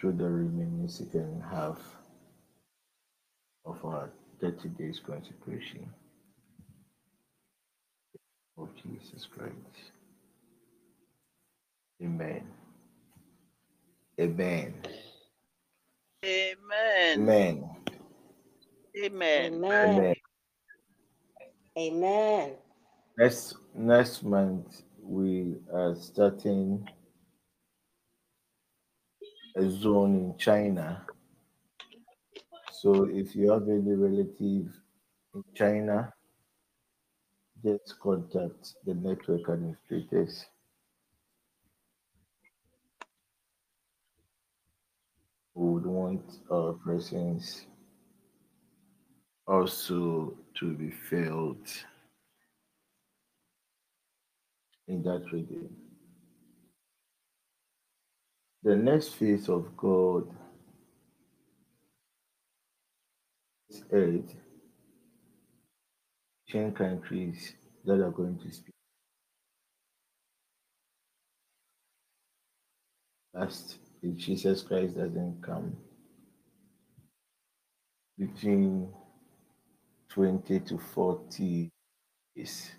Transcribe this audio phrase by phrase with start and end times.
[0.00, 1.78] through the remaining second half
[3.66, 5.86] of our 30 days consecration
[8.56, 9.92] of Jesus Christ.
[12.02, 12.46] Amen.
[14.18, 14.74] Amen.
[16.24, 17.14] Amen.
[17.14, 17.70] Amen.
[18.96, 19.64] Amen.
[19.64, 20.14] Amen.
[21.78, 22.52] Amen.
[23.18, 26.88] Next next month we are starting
[29.56, 31.06] a zone in China.
[32.72, 34.72] So if you have any relative
[35.34, 36.12] in China,
[37.62, 40.46] just contact the network administrators.
[45.60, 47.66] who would want our presence
[49.46, 51.84] also to be felt
[54.88, 55.79] in that region.
[58.62, 60.28] The next phase of God
[63.70, 64.36] is eight
[66.48, 68.74] Asian countries that are going to speak
[73.32, 75.76] last if Jesus Christ doesn't come
[78.18, 78.88] between
[80.10, 81.70] 20 to 40
[82.34, 82.70] years.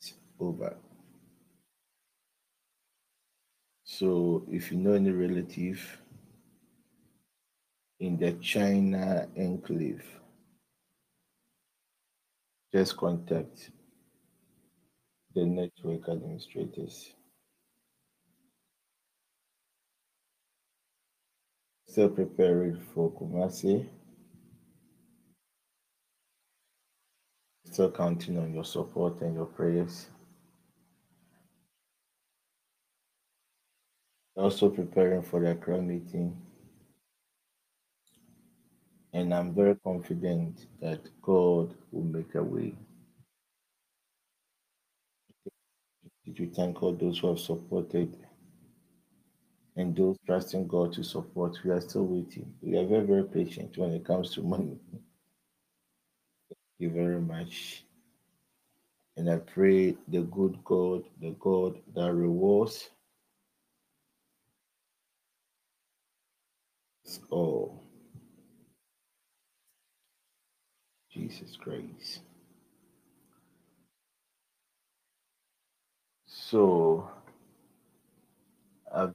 [0.00, 0.76] It's over.
[3.84, 6.00] So if you know any relative
[8.00, 10.04] in the China enclave,
[12.72, 13.70] just contact
[15.34, 17.12] the network administrators.
[21.86, 23.86] Still preparing for Kumasi.
[27.66, 30.08] Still counting on your support and your prayers.
[34.36, 36.36] Also preparing for the Accra meeting.
[39.12, 42.74] And I'm very confident that God will make a way.
[46.24, 48.16] Did you thank all those who have supported
[49.76, 51.58] and those trusting God to support?
[51.64, 52.52] We are still waiting.
[52.60, 54.78] We are very, very patient when it comes to money.
[54.90, 55.02] Thank
[56.78, 57.84] you very much.
[59.16, 62.90] And I pray the good God, the God that rewards
[67.30, 67.82] all.
[71.12, 72.20] Jesus Christ.
[76.26, 77.08] So,
[78.94, 79.14] I've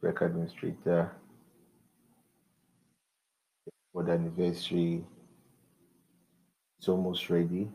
[0.00, 1.12] record administrator
[3.92, 5.04] for the anniversary.
[6.78, 7.68] It's almost ready.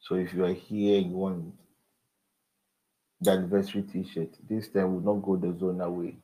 [0.00, 1.54] So if you are here, you want
[3.20, 4.30] the anniversary T-shirt.
[4.48, 6.16] This time we'll not go the zone away.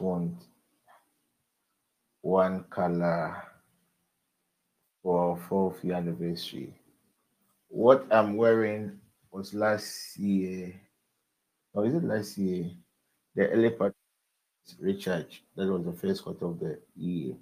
[0.00, 0.34] Want
[2.20, 3.42] one color
[5.02, 6.74] for our fourth year anniversary.
[7.68, 8.98] What I'm wearing
[9.30, 10.74] was last year.
[11.74, 12.70] Or is it last year?
[13.34, 13.94] The part
[14.78, 15.42] recharge.
[15.56, 17.34] That was the first quarter of the year.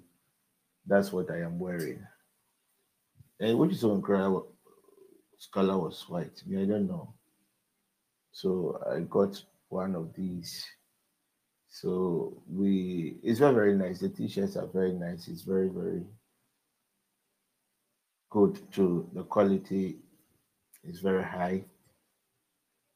[0.85, 2.05] That's what I am wearing.
[3.39, 4.43] And which is on color
[5.51, 6.41] color was white.
[6.45, 7.13] Me, I don't know.
[8.31, 10.65] So I got one of these.
[11.73, 13.99] So we it's very very nice.
[13.99, 15.29] The t-shirts are very nice.
[15.29, 16.03] It's very very
[18.29, 19.09] good too.
[19.13, 19.99] The quality
[20.83, 21.63] is very high.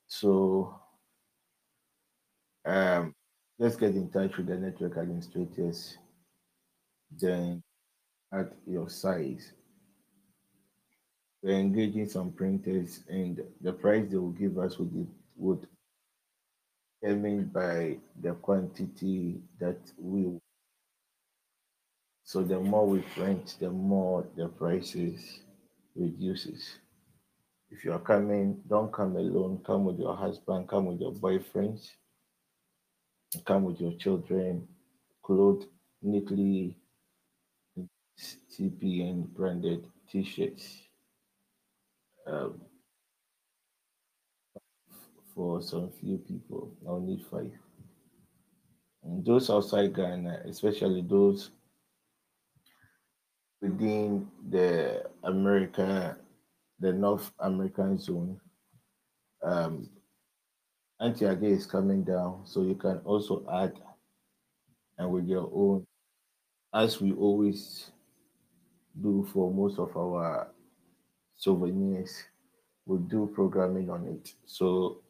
[0.08, 0.78] So
[2.66, 3.16] um
[3.58, 5.98] let's get in touch with the network administrators.
[7.18, 7.64] Then
[8.34, 9.54] at your size.
[11.42, 15.08] We're engaging some printers and the price they will give us would
[15.38, 15.66] would
[17.06, 20.40] determined by the quantity that we
[22.24, 25.42] so the more we print the more the prices
[25.96, 26.80] reduces.
[27.70, 29.62] If you are coming don't come alone.
[29.66, 31.90] Come with your husband come with your boyfriends
[33.46, 34.68] come with your children
[35.22, 35.68] clothed
[36.02, 36.78] neatly
[38.20, 40.80] cpn branded t-shirts.
[42.26, 42.62] Um,
[45.36, 46.72] for some few people.
[47.02, 47.52] Need five.
[49.04, 51.52] And those outside Ghana, especially those
[53.62, 56.18] within the America,
[56.80, 58.40] the North American zone,
[59.44, 59.90] um,
[61.00, 63.74] anti is coming down, so you can also add
[64.98, 65.86] and with your own,
[66.74, 67.92] as we always
[69.02, 70.48] do for most of our
[71.36, 72.24] souvenirs,
[72.86, 74.34] we'll do programming on it.
[74.46, 75.02] So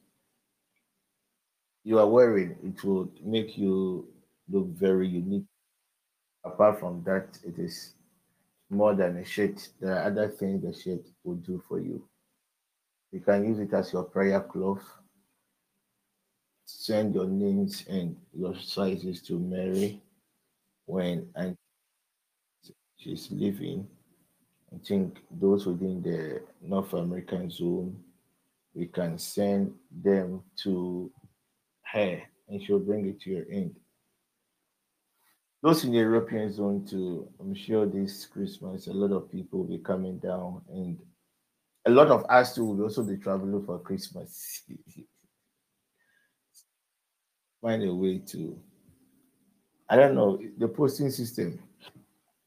[1.85, 4.07] you are wearing it will make you
[4.49, 5.45] look very unique.
[6.43, 7.93] Apart from that, it is
[8.69, 9.69] more than a shirt.
[9.79, 12.03] There are other things the shirt will do for you.
[13.11, 14.83] You can use it as your prayer cloth.
[16.65, 20.01] Send your names and your sizes to Mary
[20.87, 21.55] when and
[22.97, 23.87] she's leaving.
[24.73, 27.95] I think those within the North American zone,
[28.73, 29.73] we can send
[30.03, 31.11] them to
[31.95, 33.75] her and she'll bring it to your end.
[35.63, 39.67] Those in the European zone too, I'm sure this Christmas a lot of people will
[39.67, 40.99] be coming down and
[41.85, 44.61] a lot of us too will also be traveling for Christmas.
[47.61, 48.59] Find a way to
[49.89, 51.59] I don't know the posting system.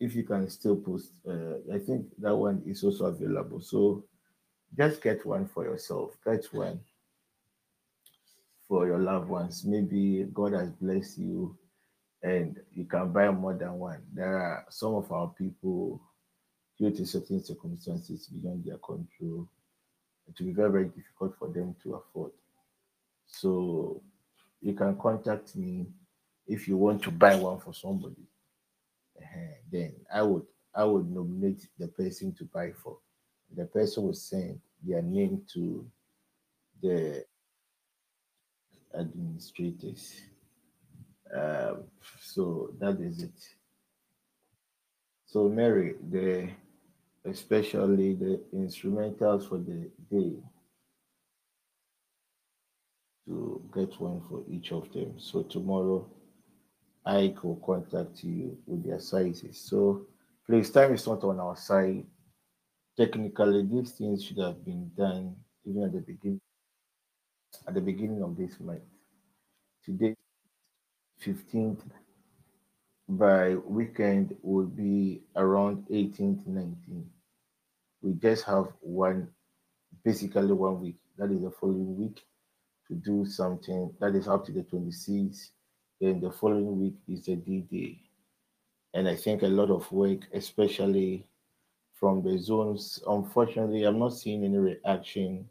[0.01, 3.61] If you can still post, uh, I think that one is also available.
[3.61, 4.05] So
[4.77, 6.17] just get one for yourself.
[6.25, 6.81] Get one
[8.69, 9.65] for your loved ones.
[9.65, 11.57] Maybe God has blessed you
[12.23, 14.03] and you can buy more than one.
[14.13, 16.01] There are some of our people,
[16.79, 19.49] due to certain circumstances beyond their control,
[20.29, 22.33] it will be very, very difficult for them to afford.
[23.27, 24.03] So
[24.61, 25.87] you can contact me
[26.47, 28.27] if you want to buy one for somebody.
[29.17, 29.55] Uh-huh.
[29.71, 32.99] Then I would I would nominate the person to buy for.
[33.57, 35.85] The person will send their name to
[36.83, 37.25] the
[38.95, 40.21] administrators.
[41.35, 41.85] Um,
[42.21, 43.39] so that is it.
[45.27, 46.49] So Mary, the
[47.25, 50.37] especially the instrumentals for the day
[53.27, 55.15] to get one for each of them.
[55.19, 56.09] So tomorrow
[57.05, 59.59] I will contact you with their sizes.
[59.61, 60.07] So
[60.47, 62.07] please, time is not on our side.
[62.97, 65.37] Technically, these things should have been done
[65.67, 66.41] even at the beginning
[67.67, 68.83] at the beginning of this month.
[69.85, 70.15] Today,
[71.25, 71.81] 15th,
[73.09, 77.07] by weekend will be around 18th, 19th.
[78.03, 79.29] We just have one,
[80.05, 80.97] basically one week.
[81.17, 82.23] That is the following week
[82.89, 83.93] to do something.
[84.01, 85.51] That is up to the 26th.
[86.01, 88.01] Then the following week is the D Day.
[88.95, 91.27] And I think a lot of work, especially
[91.95, 93.03] from the zones.
[93.07, 95.49] Unfortunately, I'm not seeing any reaction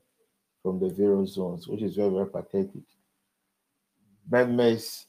[0.68, 2.84] from the various zones, which is very, very pathetic.
[4.30, 5.06] Members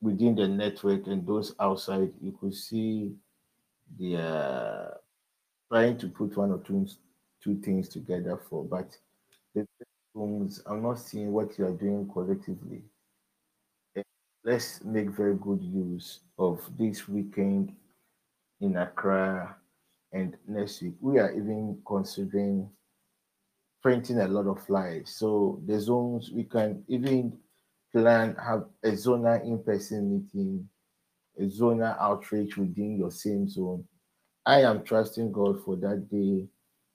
[0.00, 3.10] within the network and those outside, you could see
[3.98, 4.96] they are
[5.68, 6.86] trying to put one or two,
[7.42, 8.96] two things together for, but
[9.56, 9.66] the
[10.14, 12.84] rooms, I'm not seeing what you are doing collectively.
[14.44, 17.74] Let's make very good use of this weekend
[18.60, 19.56] in Accra
[20.12, 20.94] and next week.
[21.00, 22.70] We are even considering
[23.82, 25.10] printing a lot of flyers.
[25.10, 27.38] So the zones we can even
[27.92, 30.68] plan have a zonal in-person meeting,
[31.38, 33.84] a zonal outreach within your same zone.
[34.46, 36.46] I am trusting God for that day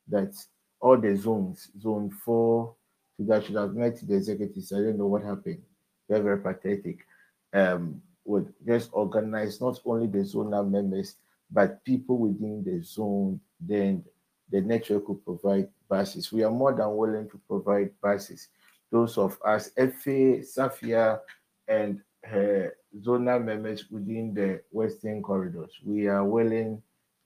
[0.07, 0.35] that
[0.79, 2.75] all the zones, zone four,
[3.19, 4.73] that should have met the executives.
[4.73, 5.61] I don't know what happened.
[6.07, 7.05] They're very pathetic.
[7.53, 11.15] Um, would just organize not only the zonal members,
[11.51, 14.03] but people within the zone, then
[14.51, 16.31] the network will provide buses.
[16.31, 18.47] We are more than willing to provide buses.
[18.91, 21.19] Those of us, FA, Safia,
[21.67, 26.81] and eh, her zonal members within the Western corridors, we are willing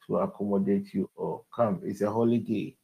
[0.08, 1.82] to accommodate you or come.
[1.84, 2.76] It's a holiday.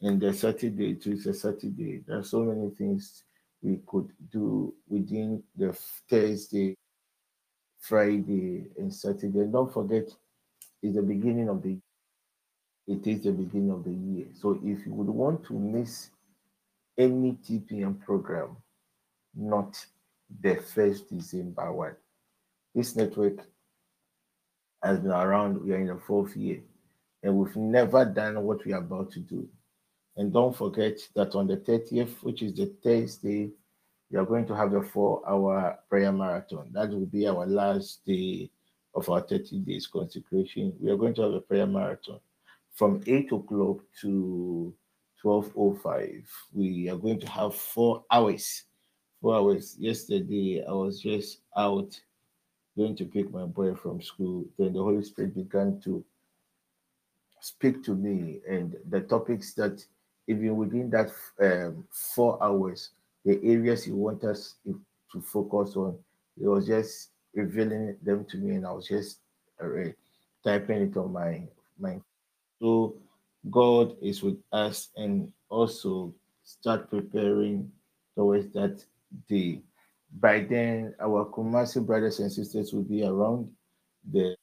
[0.00, 2.02] And the Saturday too is a Saturday.
[2.06, 3.22] There are so many things
[3.62, 5.72] we could do within the
[6.10, 6.76] Thursday,
[7.78, 9.38] Friday, and Saturday.
[9.38, 10.08] And don't forget,
[10.82, 11.78] it's the beginning of the
[12.86, 14.26] it is the beginning of the year.
[14.40, 16.10] So if you would want to miss
[16.98, 18.56] any TPM program,
[19.34, 19.84] not
[20.40, 21.96] the first December one,
[22.74, 23.46] this network
[24.82, 26.60] has been around, we are in the fourth year,
[27.22, 29.48] and we've never done what we are about to do.
[30.16, 33.50] And don't forget that on the 30th, which is the Thursday,
[34.10, 36.68] we are going to have a four hour prayer marathon.
[36.72, 38.50] That will be our last day
[38.94, 40.74] of our 30 days consecration.
[40.78, 42.20] We are going to have a prayer marathon
[42.74, 44.74] from 8 o'clock to
[45.24, 48.64] 12.05 we are going to have four hours.
[49.20, 49.76] Four hours.
[49.78, 51.98] Yesterday i was just out
[52.76, 54.46] going to pick my boy from school.
[54.58, 56.04] Then the holy spirit began to
[57.42, 59.84] speak to me and the topics that
[60.28, 61.10] even within that
[61.40, 62.90] um, four hours
[63.24, 65.98] the areas he wants us to focus on
[66.38, 69.18] he was just revealing them to me and i was just
[69.62, 69.66] uh,
[70.44, 71.42] typing it on my
[71.80, 72.00] my
[72.62, 72.94] so
[73.50, 76.14] God is with us and also
[76.44, 77.72] start preparing
[78.14, 78.84] towards that
[79.28, 79.62] day.
[80.20, 83.50] By then, our Kumasi brothers and sisters will be around.
[84.12, 84.36] The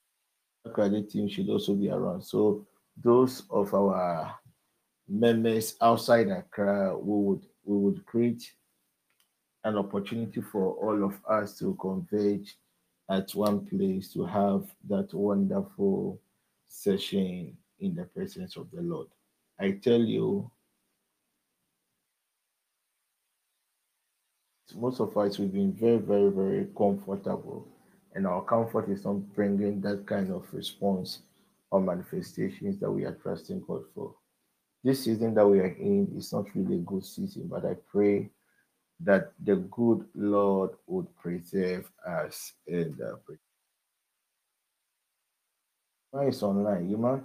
[0.74, 2.22] credit team should also be around.
[2.24, 2.68] So
[3.02, 4.36] those of our
[5.08, 8.52] members outside Accra, we would we would create
[9.64, 12.58] an opportunity for all of us to converge
[13.10, 16.20] at one place to have that wonderful
[16.68, 19.08] session in the presence of the Lord.
[19.60, 20.50] I tell you,
[24.76, 27.68] most of us we've been very, very, very comfortable,
[28.14, 31.20] and our comfort is not bringing that kind of response
[31.72, 34.14] or manifestations that we are trusting God for.
[34.84, 38.30] This season that we are in is not really a good season, but I pray
[39.02, 43.20] that the good Lord would preserve us in the
[46.12, 47.24] why is online, you man?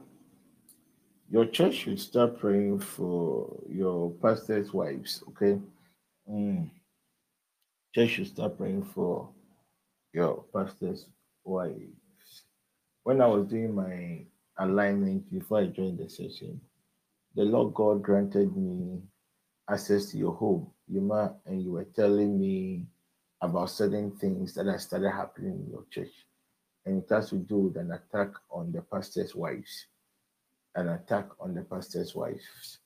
[1.30, 5.58] Your church should start praying for your pastors' wives, okay?
[6.30, 6.70] Mm.
[7.94, 9.30] Church should start praying for
[10.12, 11.06] your pastors'
[11.44, 12.44] wives.
[13.02, 14.24] When I was doing my
[14.58, 16.60] alignment before I joined the session,
[17.34, 19.02] the Lord God granted me
[19.68, 22.86] access to your home, Yuma, and you were telling me
[23.40, 26.12] about certain things that have started happening in your church.
[26.86, 29.86] And it has to do with an attack on the pastor's wives,
[30.74, 32.78] an attack on the pastor's wives,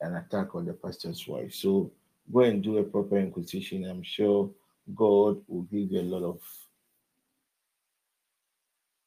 [0.00, 1.52] an attack on the pastor's wife.
[1.52, 1.90] So
[2.32, 3.84] go and do a proper inquisition.
[3.84, 4.50] I'm sure
[4.94, 6.40] God will give you a lot of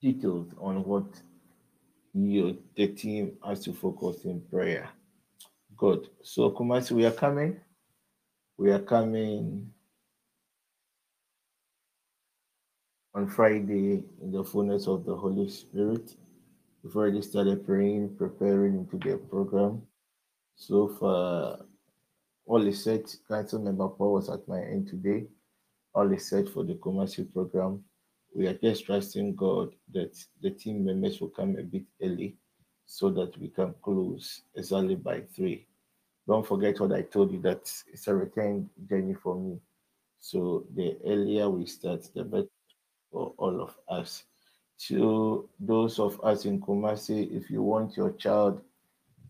[0.02, 1.06] details on what
[2.14, 4.90] your the team has to focus in prayer.
[5.76, 6.10] Good.
[6.24, 7.60] So Kumasi, we are coming.
[8.58, 9.72] We are coming
[13.14, 16.16] on Friday in the fullness of the Holy Spirit.
[16.84, 19.82] We've already started praying, preparing into the program.
[20.56, 21.60] So far,
[22.46, 23.16] all is set.
[23.28, 25.26] Council member Paul was at my end today.
[25.94, 27.84] All is set for the commercial program.
[28.36, 32.38] We are just trusting God that the team members will come a bit early
[32.86, 35.66] so that we can close exactly by three.
[36.28, 39.60] Don't forget what I told you that it's a return journey for me.
[40.20, 42.48] So the earlier we start, the better
[43.12, 44.24] for all of us.
[44.80, 48.62] To those of us in Kumasi, if you want your child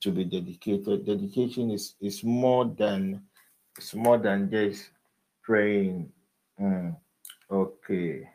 [0.01, 3.24] to be dedicated, dedication is, is more than
[3.77, 4.89] it's more than just
[5.44, 6.12] praying.
[6.60, 6.98] Mm,
[7.50, 8.27] okay.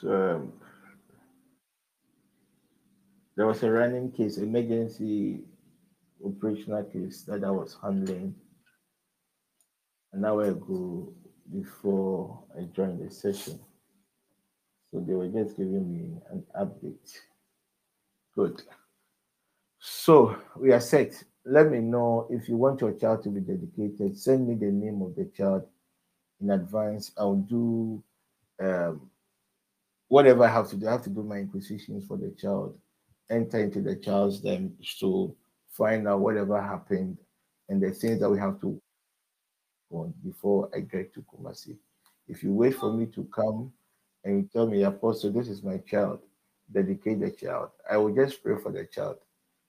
[0.00, 0.52] So um,
[3.36, 5.40] there was a running case, emergency
[6.24, 8.34] operational case that I was handling
[10.12, 11.12] an hour ago
[11.52, 13.60] before I joined the session.
[14.90, 17.18] So they were just giving me an update.
[18.34, 18.62] Good.
[19.78, 21.22] So we are set.
[21.44, 24.18] Let me know if you want your child to be dedicated.
[24.18, 25.66] Send me the name of the child
[26.40, 27.12] in advance.
[27.16, 28.02] I'll do
[28.60, 29.10] um,
[30.10, 32.76] whatever I have to do, I have to do my inquisitions for the child,
[33.30, 35.34] enter into the child's them to
[35.70, 37.18] find out whatever happened
[37.68, 38.80] and the things that we have to
[39.90, 41.76] on before I get to Kumasi.
[42.28, 43.72] If you wait for me to come
[44.24, 46.20] and you tell me, Apostle, this is my child,
[46.72, 49.16] dedicate the child, I will just pray for the child.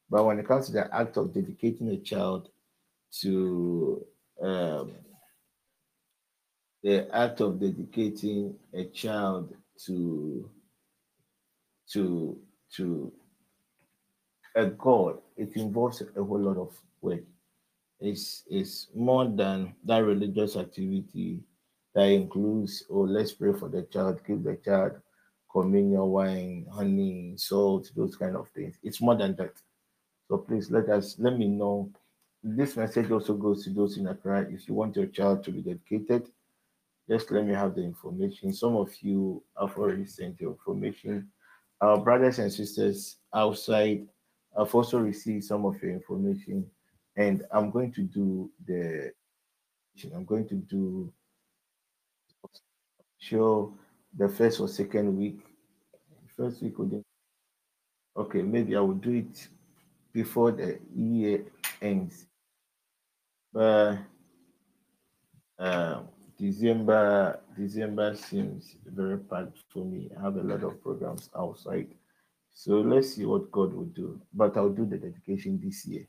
[0.10, 2.50] But when it comes to the act of dedicating a child
[3.22, 4.06] to
[4.42, 4.92] um,
[6.84, 9.54] the act of dedicating a child
[9.86, 10.50] to
[11.92, 12.38] to
[12.76, 13.12] to
[14.56, 17.24] a god it involves a whole lot of work
[18.00, 21.40] it's it's more than that religious activity
[21.94, 24.94] that includes oh let's pray for the child give the child
[25.52, 29.54] communion wine honey salt those kind of things it's more than that
[30.28, 31.92] so please let us let me know
[32.44, 34.48] this message also goes to those in Accra.
[34.50, 36.28] If you want your child to be dedicated,
[37.08, 38.52] just let me have the information.
[38.54, 41.30] Some of you have already sent your information.
[41.82, 44.08] Our brothers and sisters outside
[44.58, 46.66] have also received some of your information,
[47.16, 49.12] and I'm going to do the.
[50.16, 51.12] I'm going to do
[53.20, 53.74] show
[54.18, 55.40] the first or second week.
[56.36, 57.04] First week would
[58.18, 59.48] okay, maybe I will do it
[60.14, 61.46] before the year
[61.82, 62.26] ends.
[63.54, 64.00] But
[65.60, 70.10] um, December December seems very packed for me.
[70.18, 71.88] I have a lot of programs outside.
[72.54, 74.22] So let's see what God will do.
[74.34, 76.08] But I'll do the dedication this year.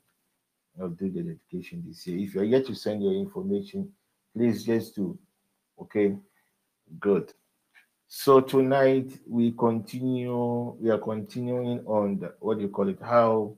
[0.79, 2.19] I'll do the dedication this year.
[2.19, 3.91] If you're yet to send your information,
[4.35, 5.17] Please just do.
[5.79, 6.15] Okay,
[6.99, 7.31] good.
[8.07, 10.75] So tonight we continue.
[10.79, 12.97] We are continuing on the, what do you call it?
[12.99, 13.55] How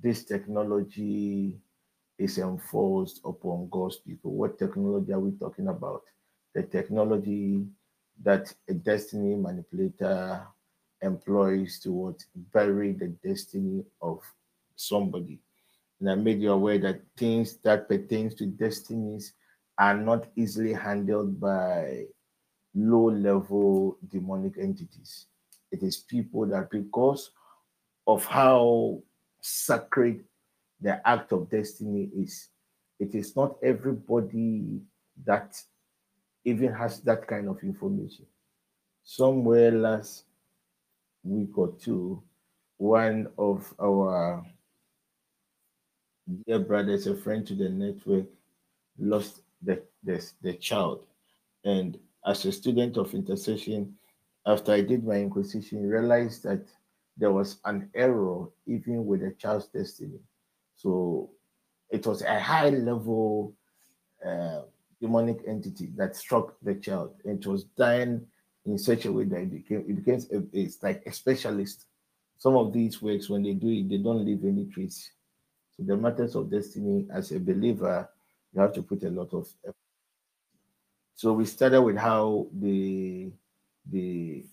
[0.00, 1.58] this technology
[2.16, 4.32] is enforced upon God's people.
[4.32, 6.02] What technology are we talking about?
[6.54, 7.66] The technology
[8.22, 10.46] that a destiny manipulator
[11.02, 14.20] employs to what bury the destiny of
[14.76, 15.40] somebody.
[16.00, 19.34] And I made you aware that things that pertains to destinies
[19.78, 22.06] are not easily handled by
[22.74, 25.26] low-level demonic entities.
[25.70, 27.30] It is people that because
[28.06, 29.02] of how
[29.40, 30.24] sacred
[30.80, 32.48] the act of destiny is,
[32.98, 34.80] it is not everybody
[35.24, 35.60] that
[36.44, 38.26] even has that kind of information.
[39.02, 40.24] Somewhere last
[41.24, 42.22] week or two,
[42.76, 44.44] one of our
[46.46, 48.26] dear brothers, a friend to the network,
[48.98, 51.04] lost the, the, the child.
[51.64, 53.94] And as a student of intercession,
[54.46, 56.66] after I did my inquisition, realized that
[57.16, 60.20] there was an error even with the child's destiny.
[60.76, 61.30] So
[61.90, 63.54] it was a high level
[64.26, 64.62] uh,
[65.00, 67.14] demonic entity that struck the child.
[67.24, 68.26] And it was dying
[68.66, 71.86] in such a way that it became it becomes a, it's like a specialist.
[72.38, 75.10] Some of these works, when they do it, they don't leave any trace.
[75.76, 78.08] So the matters of destiny, as a believer,
[78.52, 79.76] you have to put a lot of effort.
[81.14, 83.32] So we started with how they
[83.90, 84.44] they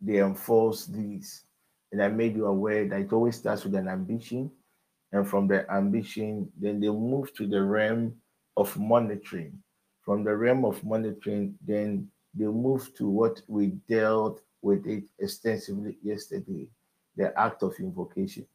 [0.00, 1.44] they enforce these,
[1.92, 4.50] and I made you aware that it always starts with an ambition,
[5.12, 8.14] and from the ambition, then they move to the realm
[8.56, 9.58] of monitoring.
[10.02, 15.98] From the realm of monitoring, then they move to what we dealt with it extensively
[16.02, 16.68] yesterday,
[17.16, 18.46] the act of invocation.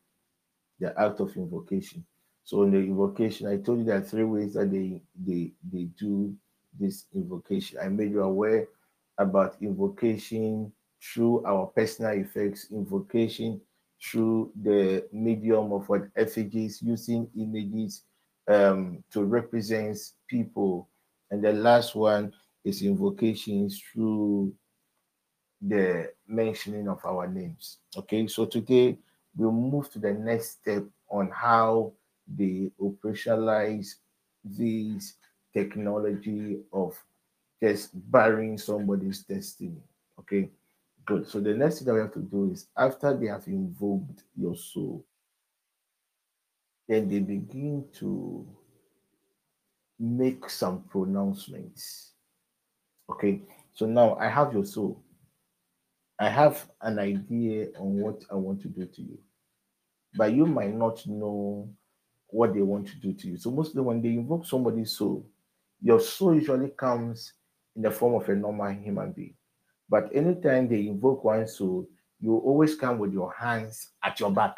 [0.80, 2.06] The act of invocation.
[2.44, 5.84] So in the invocation, I told you there are three ways that they they they
[5.98, 6.36] do
[6.78, 7.80] this invocation.
[7.82, 8.68] I made you aware
[9.18, 13.62] about invocation through our personal effects, invocation
[14.02, 18.04] through the medium of what effigies, using images
[18.48, 19.98] um, to represent
[20.28, 20.90] people.
[21.32, 24.54] And the last one is invocations through
[25.62, 27.78] the mentioning of our names.
[27.98, 28.98] Okay, so today
[29.36, 31.92] we'll move to the next step on how
[32.28, 33.96] they operationalize
[34.44, 35.14] this
[35.54, 37.02] technology of
[37.62, 39.82] just burying somebody's destiny.
[40.20, 40.50] Okay,
[41.06, 41.28] good.
[41.28, 44.56] So the next thing that we have to do is after they have invoked your
[44.56, 45.06] soul,
[46.88, 48.46] then they begin to
[50.00, 52.13] make some pronouncements.
[53.10, 53.42] Okay,
[53.74, 55.04] so now I have your soul.
[56.20, 59.18] I have an idea on what I want to do to you,
[60.16, 61.70] but you might not know
[62.28, 63.38] what they want to do to you.
[63.38, 65.26] So mostly when they invoke somebody's soul,
[65.82, 67.34] your soul usually comes
[67.76, 69.36] in the form of a normal human being.
[69.90, 71.88] But anytime they invoke one soul,
[72.20, 74.56] you always come with your hands at your back.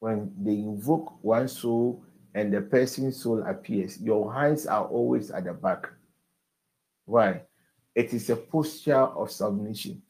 [0.00, 5.44] When they invoke one soul and the person's soul appears, your hands are always at
[5.44, 5.88] the back.
[7.04, 7.42] Why?
[7.94, 10.02] It is a posture of submission.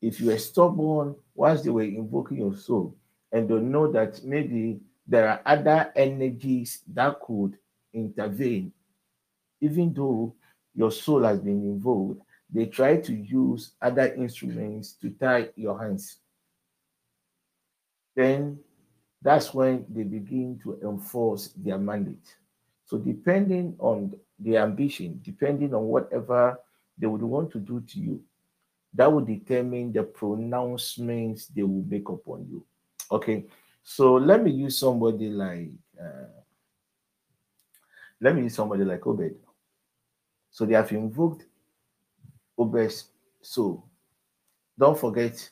[0.00, 2.96] If you are stubborn, once they were invoking your soul,
[3.32, 7.58] and don't know that maybe there are other energies that could
[7.92, 8.72] intervene,
[9.60, 10.34] even though
[10.74, 16.18] your soul has been involved, they try to use other instruments to tie your hands.
[18.14, 18.60] Then
[19.22, 22.36] that's when they begin to enforce their mandate.
[22.84, 26.58] So, depending on the ambition, depending on whatever
[26.96, 28.22] they would want to do to you,
[28.94, 32.64] that will determine the pronouncements they will make upon you.
[33.10, 33.44] Okay,
[33.82, 36.28] so let me use somebody like uh,
[38.20, 39.36] let me use somebody like Obed.
[40.50, 41.44] So they have invoked
[42.58, 43.84] Obed's soul.
[44.78, 45.48] Don't forget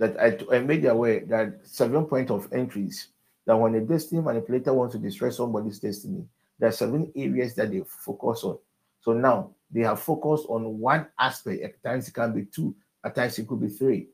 [0.00, 3.08] that I, I made aware that seven point of entries
[3.46, 6.24] that when a destiny manipulator wants to destroy somebody's destiny,
[6.58, 8.58] there are seven areas that they focus on.
[9.02, 11.62] So now they have focused on one aspect.
[11.62, 14.08] At times it can be two, at times it could be three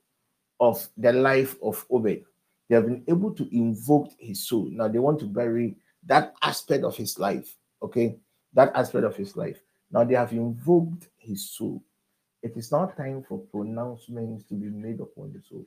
[0.59, 2.25] of the life of Obed.
[2.68, 4.68] They have been able to invoke his soul.
[4.68, 7.55] Now they want to bury that aspect of his life.
[7.81, 8.16] Okay,
[8.55, 9.61] that aspect of his life.
[9.92, 11.81] Now they have invoked his soul.
[12.42, 15.64] It is now time for pronouncements to be made upon the soul.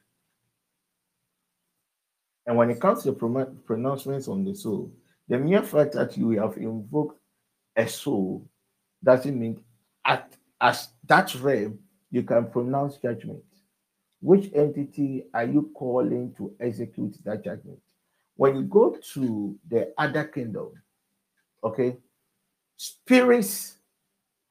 [2.49, 4.91] And when it comes to the pronouncements on the soul,
[5.27, 7.19] the mere fact that you have invoked
[7.75, 8.49] a soul
[9.03, 9.63] doesn't mean
[10.03, 11.77] at as that realm
[12.09, 13.43] you can pronounce judgment.
[14.19, 17.83] Which entity are you calling to execute that judgment?
[18.35, 20.71] When you go to the other kingdom,
[21.63, 21.97] Okay.
[22.77, 23.77] Spirits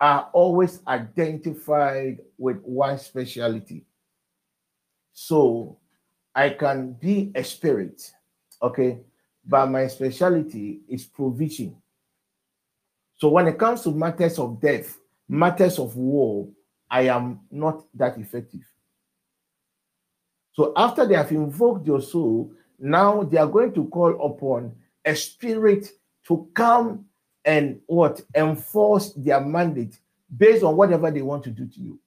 [0.01, 3.87] are always identified with one speciality.
[5.13, 5.79] So
[6.39, 8.13] I can be a spirit,
[8.63, 9.01] okay,
[9.45, 11.75] but my specialty is provision.
[13.17, 14.97] So when it comes to matters of death,
[15.29, 16.47] matters of war,
[16.89, 18.61] I am not that effective.
[20.53, 25.17] So after they have invoked your soul, now they are going to call upon a
[25.17, 25.91] spirit
[26.29, 27.05] to come
[27.45, 29.99] and what enforce their mandate
[30.37, 31.99] based on whatever they want to do to you.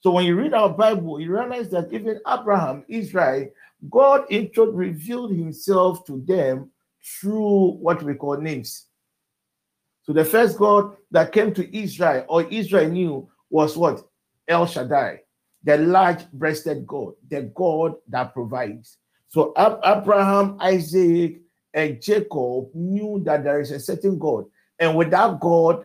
[0.00, 3.48] So when you read our Bible, you realize that even Abraham, Israel,
[3.90, 6.70] God intro revealed himself to them
[7.04, 8.86] through what we call names.
[10.02, 14.06] So the first God that came to Israel or Israel knew was what?
[14.46, 15.20] El Shaddai,
[15.64, 18.98] the large-breasted God, the God that provides.
[19.28, 21.40] So Abraham, Isaac,
[21.74, 24.46] and Jacob knew that there is a certain God.
[24.78, 25.84] And without God,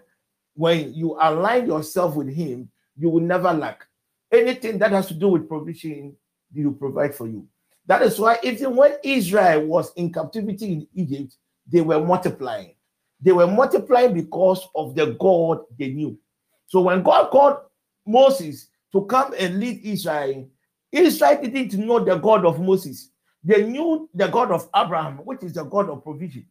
[0.54, 3.86] when you align yourself with Him, you will never lack.
[4.34, 6.16] Anything that has to do with provision,
[6.54, 7.48] He will provide for you.
[7.86, 11.36] That is why, even when Israel was in captivity in Egypt,
[11.72, 12.76] they were multiplying.
[13.22, 16.18] They were multiplying because of the God they knew.
[16.68, 17.58] So when God called
[18.06, 20.50] Moses to come and lead Israel,
[20.92, 23.12] Israel didn't know the God of Moses.
[23.44, 26.46] They knew the God of Abraham, which is the God of provision.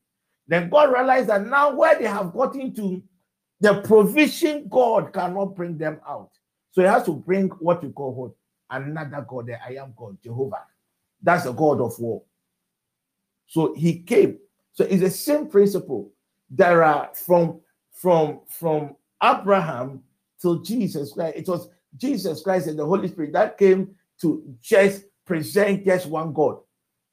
[0.46, 3.02] Then God realized that now where they have gotten to,
[3.60, 6.30] the provision God cannot bring them out.
[6.72, 8.36] So he has to bring what you call?
[8.68, 10.64] Another God, the I am God, Jehovah.
[11.22, 12.22] That's the God of war.
[13.46, 14.38] So he came.
[14.72, 16.10] So it's the same principle
[16.50, 17.60] there are from
[17.92, 20.02] from from Abraham
[20.40, 21.36] till Jesus Christ.
[21.36, 26.32] It was Jesus Christ and the Holy Spirit that came to just present just one
[26.32, 26.58] God.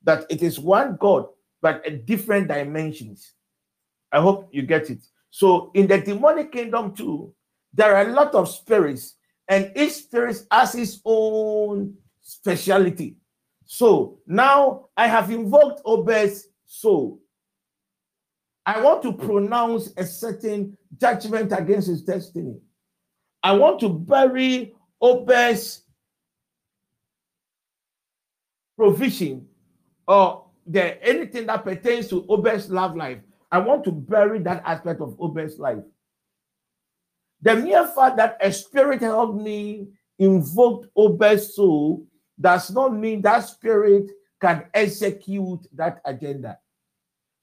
[0.04, 1.28] That it is one God,
[1.62, 3.34] but a different dimensions.
[4.12, 5.00] I hope you get it.
[5.30, 7.34] So in the demonic kingdom too,
[7.74, 9.16] there are a lot of spirits,
[9.50, 13.18] and each spirit has its own speciality.
[13.66, 17.20] So now I have invoked Obed's soul.
[18.66, 22.56] I want to pronounce a certain judgment against his destiny.
[23.42, 25.82] I want to bury Obed's
[28.78, 29.48] provision
[30.08, 33.20] or the anything that pertains to Obed's love life.
[33.52, 35.84] I want to bury that aspect of Obed's life.
[37.42, 42.06] The mere fact that a spirit helped me invoke Obed's soul
[42.40, 46.58] does not mean that spirit can execute that agenda.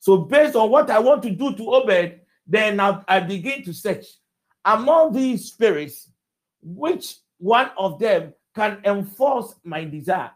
[0.01, 3.75] So, based on what I want to do to Obed, then I, I begin to
[3.75, 4.07] search
[4.65, 6.11] among these spirits,
[6.63, 10.31] which one of them can enforce my desire.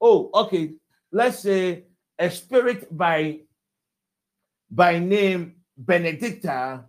[0.00, 0.74] Oh, okay.
[1.12, 1.84] Let's say
[2.18, 3.40] a spirit by
[4.70, 6.84] by name Benedicta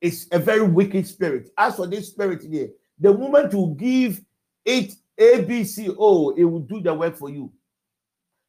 [0.00, 1.50] is a very wicked spirit.
[1.56, 4.20] As for this spirit here, the moment you give
[4.64, 7.52] it ABC, oh, it will do the work for you.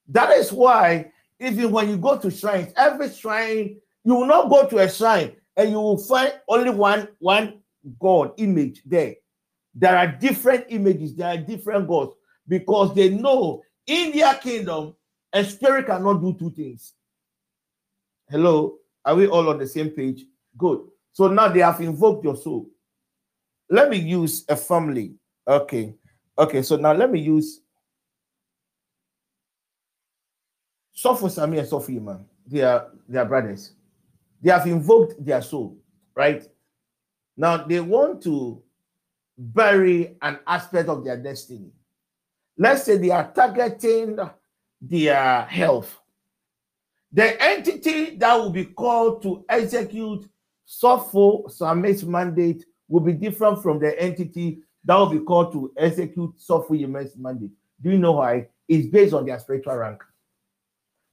[0.07, 4.67] That is why even when you go to shrines, every shrine, you will not go
[4.67, 7.61] to a shrine and you will find only one, one
[7.99, 9.15] God image there.
[9.73, 12.13] There are different images, there are different gods
[12.47, 14.95] because they know in their kingdom,
[15.33, 16.93] a spirit cannot do two things.
[18.29, 20.25] Hello, are we all on the same page?
[20.57, 20.81] Good.
[21.13, 22.69] So now they have invoked your soul.
[23.69, 25.15] Let me use a family.
[25.47, 25.93] Okay.
[26.37, 26.61] Okay.
[26.61, 27.61] So now let me use
[31.01, 33.73] Sopho Sami and Sophie man, they are they are brothers.
[34.41, 35.77] They have invoked their soul,
[36.15, 36.47] right?
[37.35, 38.61] Now they want to
[39.37, 41.71] bury an aspect of their destiny.
[42.57, 44.19] Let's say they are targeting
[44.79, 45.99] their health.
[47.11, 50.27] The entity that will be called to execute
[50.71, 56.37] Sopho Sami's mandate will be different from the entity that will be called to execute
[56.39, 57.51] Sopho Yemen's mandate.
[57.81, 58.47] Do you know why?
[58.67, 60.01] It's based on their spiritual rank.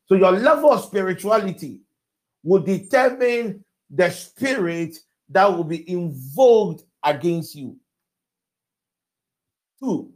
[0.06, 1.80] So your level of spirituality
[2.44, 4.96] will determine the spirit
[5.28, 7.76] that will be invoked against you.
[9.80, 10.12] Two,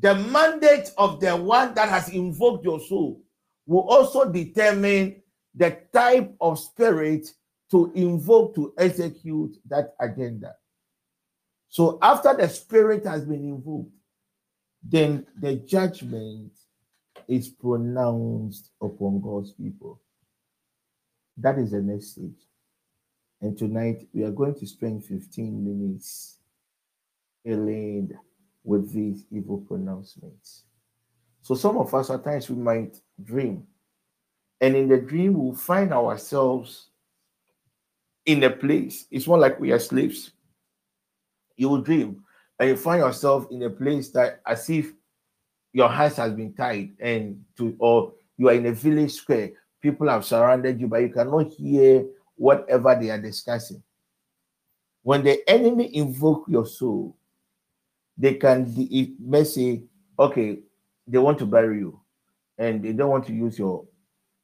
[0.00, 3.22] the mandate of the one that has invoked your soul
[3.66, 5.22] will also determine
[5.54, 7.32] the type of spirit
[7.70, 10.54] to invoke to execute that agenda.
[11.68, 13.90] So after the spirit has been invoked,
[14.82, 16.52] then the judgment
[17.26, 20.00] is pronounced upon God's people.
[21.36, 22.46] That is the next stage.
[23.40, 26.38] And tonight we are going to spend 15 minutes
[27.44, 28.12] dealing
[28.62, 30.64] with these evil pronouncements.
[31.42, 33.66] So some of us at times we might dream.
[34.60, 36.88] And in the dream, we'll find ourselves
[38.26, 39.06] in a place.
[39.10, 40.32] It's more like we are slaves.
[41.56, 42.24] You will dream
[42.58, 44.92] and you find yourself in a place that as if
[45.72, 50.08] your hands has been tied and to or you are in a village square people
[50.08, 52.06] have surrounded you but you cannot hear
[52.36, 53.82] whatever they are discussing
[55.02, 57.16] when the enemy invoke your soul
[58.16, 59.82] they can it may say
[60.18, 60.60] okay
[61.06, 62.00] they want to bury you
[62.56, 63.84] and they don't want to use your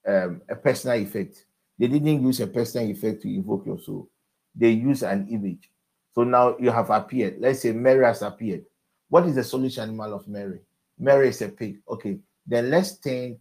[0.07, 1.47] um, a personal effect
[1.81, 4.09] they didn't use a personal effect to invoke your soul.
[4.55, 5.69] They use an image.
[6.15, 7.37] So now you have appeared.
[7.41, 8.65] Let's say mary has appeared.
[9.09, 10.61] What is the solution animal of mary?
[10.99, 11.81] Mary is a pig.
[11.89, 13.39] Okay then let's turn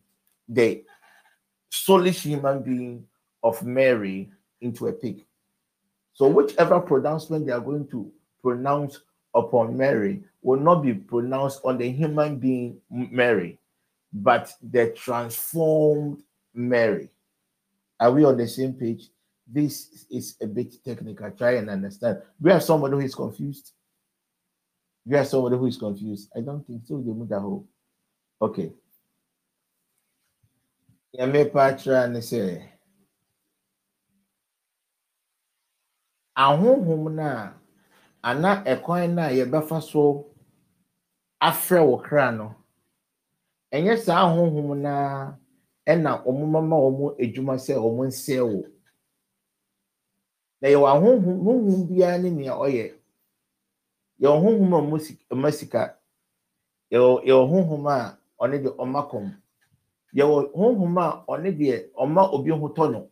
[0.47, 0.83] the
[1.71, 3.05] soulish human being
[3.43, 4.29] of mary
[4.61, 5.25] into a pig.
[6.13, 8.99] So whichever pronouncement they are going to pronounce
[9.33, 13.57] upon Mary will not be pronounced on the human being Mary,
[14.11, 16.23] but the transformed
[16.53, 17.09] Mary.
[17.99, 19.09] Are we on the same page?
[19.51, 21.31] This is a bit technical.
[21.31, 22.19] Try and understand.
[22.39, 23.73] We have somebody who is confused.
[25.05, 26.29] We have somebody who is confused.
[26.35, 26.97] I don't think so.
[27.01, 27.67] They move that whole.
[28.41, 28.71] Okay.
[31.17, 32.69] Yame Patra and say.
[36.39, 37.53] ahonhom no a
[38.23, 40.31] ana ɛkwan no a yɛbɛfa so
[41.41, 42.55] afrɛ wɔ kra no
[43.73, 43.95] ɛnyɛ
[45.91, 48.61] ɛna wɔn mama wɔn adwuma sɛ wɔn nsɛe wɔ
[50.61, 52.85] na yɛwɔ ahonhom honhom biara ne nea ɔyɛ.
[54.21, 54.79] Yɛwɔ honhom a
[55.33, 55.81] ɔma sika
[56.91, 59.25] yɛwɔ yɛwɔ honhom a ɔne de ɔma kɔm
[60.17, 63.09] yɛwɔ honhom a ɔne deɛ ɔma obi ho tɔ no.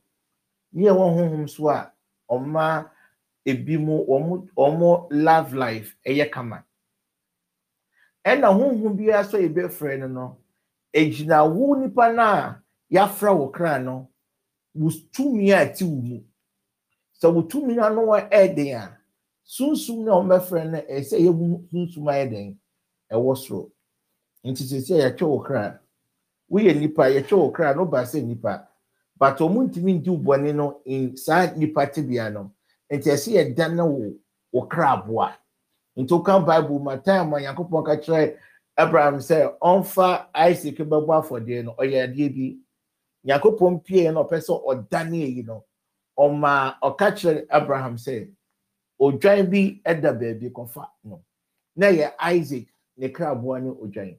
[0.73, 1.91] Ne yɛwɔ honhom so a
[2.29, 2.89] ɔma
[3.45, 6.63] ebi mu wɔn wɔn love life ɛyɛ kama.
[8.25, 10.37] Ɛna huhu bi aso ebi efrɛ no no
[10.93, 12.55] egyina wo nipa no
[12.91, 14.09] yafra wɔ kra no
[14.75, 16.23] wò tumi a ɛte wò mu.
[17.21, 18.97] Sɛ wò tumi no ano ɛɛden a
[19.45, 21.31] sunsun na wɔn bɛfrɛ no ɛsɛ yɛ
[21.71, 22.59] sunsun ayɛ den
[23.11, 23.71] ɛwɔ soro.
[24.45, 25.79] Nti a yɛtwe wɔ kra
[26.51, 28.67] woyɛ nipa yɛtwe wɔ kra no ba sɛ nipa
[29.19, 30.81] but wɔn ntumi ndi bɔne no
[31.15, 32.51] saa nipa tibia no
[32.91, 34.15] nti ɛsɛ yɛ dan na wɔ
[34.53, 35.33] wɔ kraboa
[35.97, 38.37] nti woka bible ma time a nyankopɔn ka kyerɛ
[38.77, 42.57] abraham sɛ ɔmfa isaac bɛbɔ afɔdeɛ no ɔyɛ adeɛ bi
[43.27, 45.63] nyankopɔn pie no ɔpɛ sɛ ɔdane yi no
[46.17, 48.27] ɔma ɔka kyerɛ abraham sɛ
[48.99, 51.23] odwan bi da baabi kɔfa no.
[51.75, 54.17] Na yɛ isaac ne kraboa ne odwan.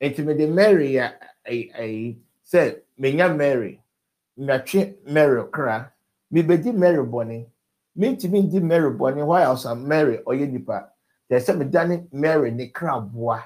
[0.00, 1.12] Nti mede mary yɛ
[1.46, 3.80] ayi sɛ menya mary
[4.38, 5.90] matwe mary kra.
[6.32, 7.46] Mebɛdi mary bɔne.
[7.96, 9.24] Mintimi ndi mary bɔne.
[9.26, 10.92] While ɔsa mary ɔyɛ nipa
[11.30, 13.42] kyerɛ sɛ medane mary ne kraboa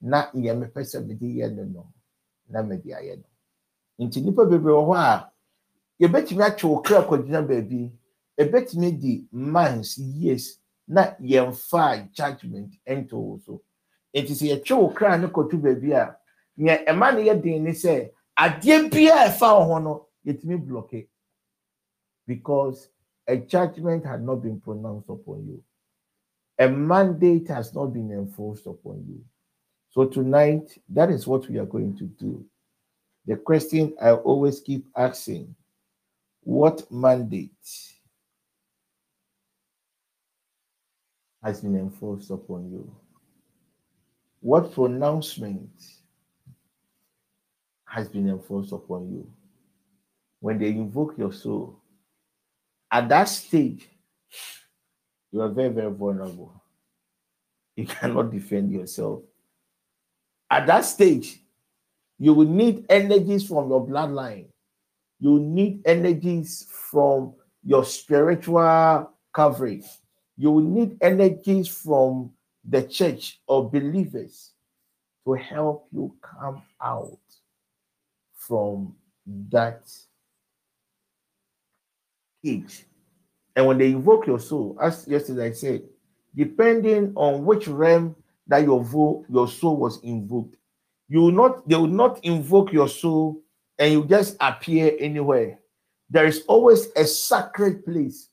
[0.00, 1.92] na nea mepɛ sɛ mede yɛ no no
[2.48, 3.24] na mede ayɛ no
[3.98, 5.32] nti nipa bebree wɔ hɔ a
[6.00, 7.92] yɛbɛtumi atwe wo kra kɔgyina baabi
[8.38, 13.62] ɛbɛtumi di months years na yɛmfa judgment ɛnto wo so
[14.14, 16.16] nti sɛ yɛtwe wo kra no kɔto baabi a
[16.56, 21.08] nea ɛma no yɛ den ne sɛ adeɛ biara ɛfa wo ho no yɛtumi blɔke
[22.26, 22.88] because
[23.26, 25.62] a judgment had not been pronounced upon you.
[26.58, 29.24] A mandate has not been enforced upon you.
[29.90, 32.44] So tonight, that is what we are going to do.
[33.26, 35.54] The question I always keep asking
[36.42, 37.52] what mandate
[41.42, 42.94] has been enforced upon you?
[44.40, 45.70] What pronouncement
[47.86, 49.30] has been enforced upon you?
[50.40, 51.80] When they invoke your soul,
[52.90, 53.88] at that stage,
[55.32, 56.62] you are very, very vulnerable.
[57.76, 59.22] You cannot defend yourself.
[60.50, 61.40] At that stage,
[62.18, 64.46] you will need energies from your bloodline.
[65.20, 69.84] You need energies from your spiritual coverage.
[70.36, 72.32] You will need energies from
[72.68, 74.52] the church or believers
[75.26, 77.18] to help you come out
[78.34, 78.94] from
[79.50, 79.90] that
[82.44, 82.84] age.
[83.56, 85.82] And when they invoke your soul, as yesterday I said,
[86.34, 88.16] depending on which realm
[88.48, 90.56] that your vo- your soul was invoked,
[91.14, 93.40] you will not they will not invoke your soul
[93.78, 95.60] and you just appear anywhere.
[96.10, 98.30] There is always a sacred place,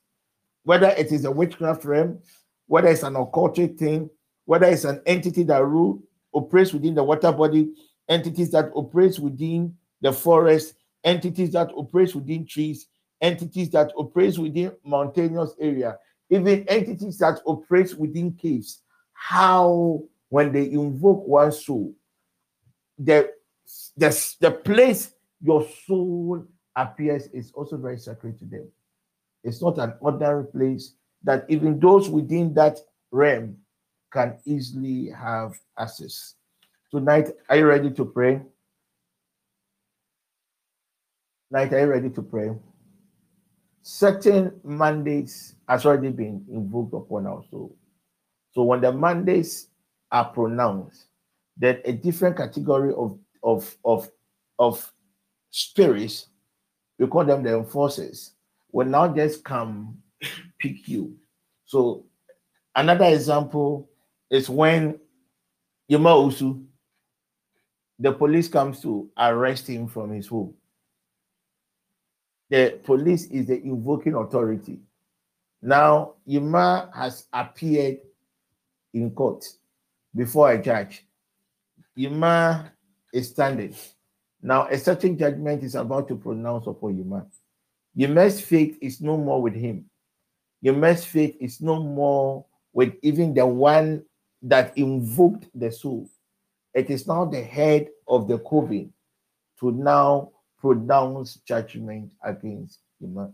[0.64, 2.18] whether it is a witchcraft realm,
[2.66, 4.10] whether it's an occultic thing,
[4.46, 6.02] whether it's an entity that rule
[6.34, 7.72] operates within the water body,
[8.10, 12.88] entities that operates within the forest, entities that operates within trees,
[13.22, 16.00] entities that operate within mountainous area,
[16.32, 18.82] even entities that operate within caves.
[19.14, 21.94] How when they invoke one soul,
[23.04, 23.32] the,
[23.98, 28.68] the, the place your soul appears is also very sacred to them.
[29.44, 32.80] It's not an ordinary place that even those within that
[33.12, 33.58] realm
[34.12, 36.36] can easily have access.
[36.92, 38.42] Tonight, are you ready to pray?
[41.50, 42.52] Night, are you ready to pray?
[43.82, 47.76] Certain mandates has already been invoked upon our soul.
[48.52, 49.68] So when the mandates
[50.12, 51.08] are pronounced,
[51.58, 54.10] then a different category of of of
[54.60, 54.94] of
[55.50, 56.28] spirits,
[56.98, 58.34] we call them the enforcers,
[58.72, 59.98] will now just come
[60.60, 61.16] pick you.
[61.66, 62.06] So
[62.76, 63.90] another example
[64.30, 65.00] is when
[65.88, 66.62] Yuma Usu,
[68.00, 70.54] the police comes to arrest him from his home.
[72.50, 74.80] The police is the invoking authority.
[75.62, 78.00] Now, Yuma has appeared
[78.94, 79.46] in court
[80.16, 81.06] before a judge.
[81.96, 82.72] Yuma
[83.14, 83.76] is standing.
[84.42, 87.28] Now, a certain judgment is about to pronounce upon Yuma.
[87.96, 89.86] Yuma's fate is no more with him.
[90.62, 94.04] Yuma's fate is no more with even the one
[94.42, 96.10] that invoked the soul.
[96.74, 98.94] It is now the head of the coven
[99.60, 103.32] to now pronounce judgment against Yuma.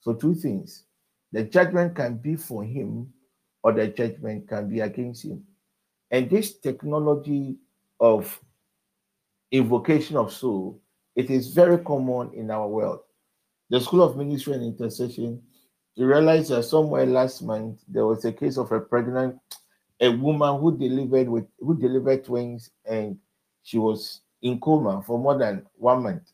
[0.00, 0.84] So, two things
[1.32, 3.12] the judgment can be for him,
[3.62, 5.42] or the judgment can be against him.
[6.10, 7.56] And this technology
[8.04, 8.38] of
[9.50, 10.78] invocation of soul,
[11.16, 13.00] it is very common in our world.
[13.70, 15.42] The School of Ministry and Intercession,
[15.94, 19.38] you realize that somewhere last month there was a case of a pregnant,
[20.00, 23.16] a woman who delivered with who delivered twins and
[23.62, 26.30] she was in coma for more than one month.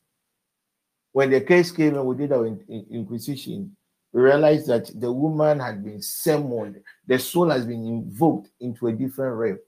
[1.13, 3.77] When the case came and we did our in, in, inquisition,
[4.13, 8.93] we realized that the woman had been summoned, the soul has been invoked into a
[8.93, 9.59] different realm,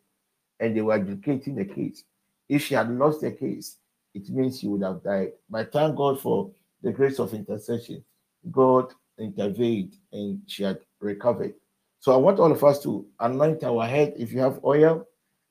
[0.63, 2.05] and they were adjudicating the case.
[2.49, 3.79] If she had lost the case,
[4.15, 5.33] it means she would have died.
[5.51, 6.51] But thank God for
[6.83, 8.05] the grace of intercession.
[8.51, 11.55] God intervened and she had recovered.
[11.99, 15.07] So I want all of us to anoint our head if you have oil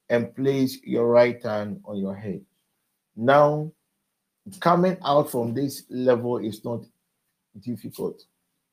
[0.09, 2.41] and place your right hand on your head.
[3.15, 3.71] Now,
[4.59, 6.85] coming out from this level is not
[7.59, 8.23] difficult.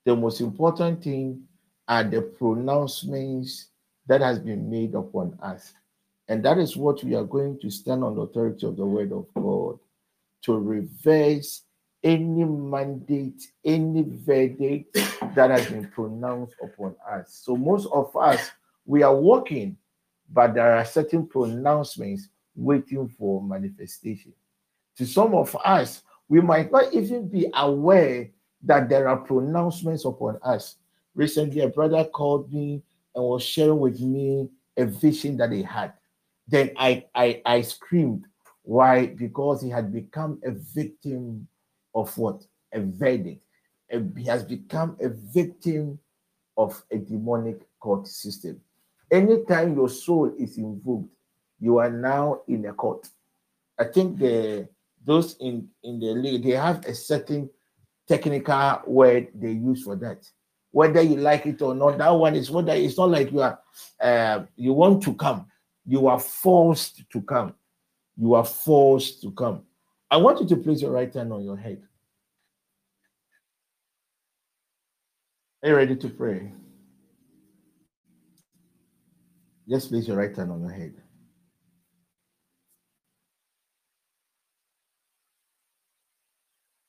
[0.05, 1.43] The most important thing
[1.89, 3.71] are the pronouncements
[4.07, 5.73] that has been made upon us.
[6.29, 9.13] And that is what we are going to stand on the authority of the word
[9.13, 9.79] of God
[10.43, 11.63] to reverse
[12.05, 14.95] any mandate, any verdict
[15.35, 17.41] that has been pronounced upon us.
[17.45, 18.51] So most of us,
[18.85, 19.77] we are walking,
[20.31, 24.33] but there are certain pronouncements waiting for manifestation.
[24.97, 28.31] To some of us, we might not even be aware
[28.63, 30.77] that there are pronouncements upon us.
[31.15, 32.83] Recently, a brother called me
[33.15, 35.93] and was sharing with me a vision that he had.
[36.49, 38.25] Then I, I, I screamed.
[38.63, 39.07] Why?
[39.07, 41.47] Because he had become a victim
[41.95, 42.43] of what?
[42.73, 43.43] A verdict.
[43.91, 45.99] He has become a victim
[46.57, 48.61] of a demonic court system.
[49.11, 51.09] Anytime your soul is invoked,
[51.61, 53.09] you are now in a court.
[53.79, 54.69] I think the
[55.05, 57.49] those in in the league they have a certain
[58.07, 60.29] technical word they use for that.
[60.71, 63.59] Whether you like it or not, that one is whether it's not like you are
[64.01, 65.47] uh, you want to come,
[65.89, 67.55] you are forced to come.
[68.19, 69.63] You are forced to come.
[70.11, 71.83] I want you to place your right hand on your head.
[75.63, 76.53] Are you ready to pray?
[79.67, 80.95] Just place your right hand on your head.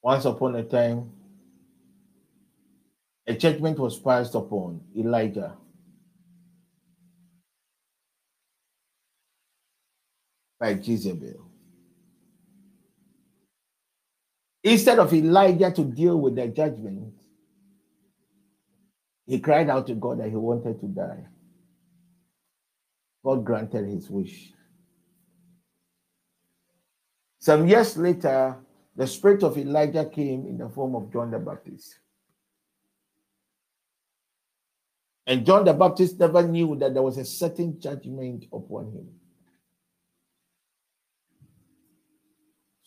[0.01, 1.09] Once upon a time,
[3.25, 5.55] a judgment was passed upon Elijah.
[10.59, 11.49] By Jezebel.
[14.63, 17.13] Instead of Elijah to deal with the judgment,
[19.25, 21.25] he cried out to God that he wanted to die.
[23.23, 24.51] God granted his wish.
[27.39, 28.57] Some years later,
[28.95, 31.99] the spirit of Elijah came in the form of John the Baptist.
[35.25, 39.18] And John the Baptist never knew that there was a certain judgment upon him.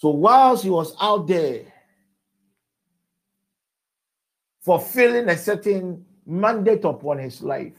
[0.03, 1.63] So whilst he was out there
[4.63, 7.77] fulfilling a certain mandate upon his life,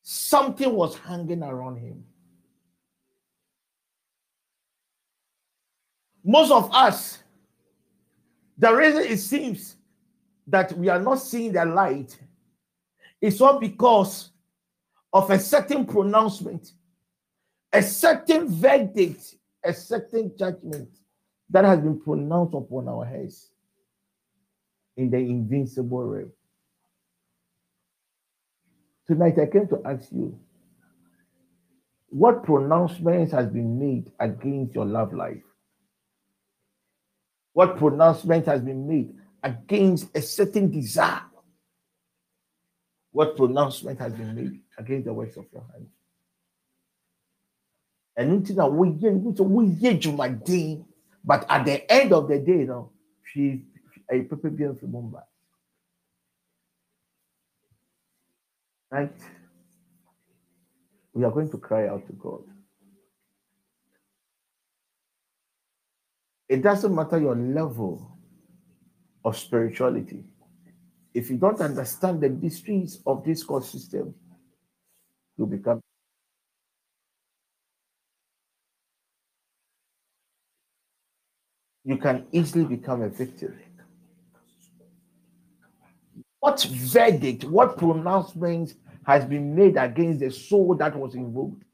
[0.00, 2.06] something was hanging around him.
[6.24, 7.22] Most of us,
[8.56, 9.76] the reason it seems
[10.46, 12.18] that we are not seeing the light
[13.20, 14.30] is all because
[15.12, 16.72] of a certain pronouncement,
[17.78, 20.88] a certain verdict, a certain judgment
[21.48, 23.50] that has been pronounced upon our heads.
[24.96, 26.32] in the invincible realm.
[29.06, 30.36] Tonight, I came to ask you
[32.08, 35.44] what pronouncements has been made against your love life?
[37.52, 39.14] What pronouncement has been made
[39.44, 41.22] against a certain desire?
[43.12, 45.97] What pronouncement has been made against the works of your hands?
[48.18, 50.84] And until now, we hear Jumadin,
[51.24, 52.90] but at the end of the day, know,
[53.32, 53.60] she's
[54.10, 55.22] a people being from Mumbai.
[58.90, 59.12] Right?
[61.12, 62.42] We are going to cry out to God.
[66.48, 68.18] It doesn't matter your level
[69.24, 70.24] of spirituality.
[71.14, 74.12] If you don't understand the mysteries of this God system,
[75.36, 75.80] you become
[81.88, 83.58] you can easily become a victim.
[86.38, 88.74] What verdict, what pronouncement
[89.06, 91.64] has been made against the soul that was involved?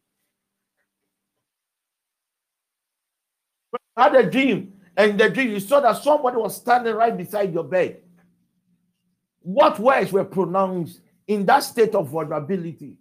[3.97, 7.65] had a dream, and the dream you saw that somebody was standing right beside your
[7.65, 8.01] bed.
[9.41, 12.99] What words were pronounced in that state of vulnerability?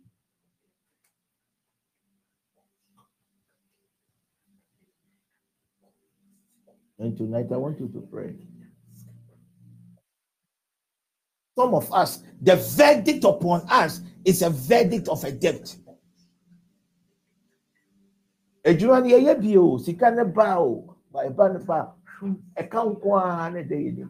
[7.03, 8.33] And tonight I want you to pray.
[11.53, 15.75] Some of us, the verdict upon us is a verdict of a debt.
[18.65, 21.91] adwuma no yɛyɛ bi o sika ne ba o ɛba ne ba
[22.55, 24.09] ɛka nko ara ne de yɛ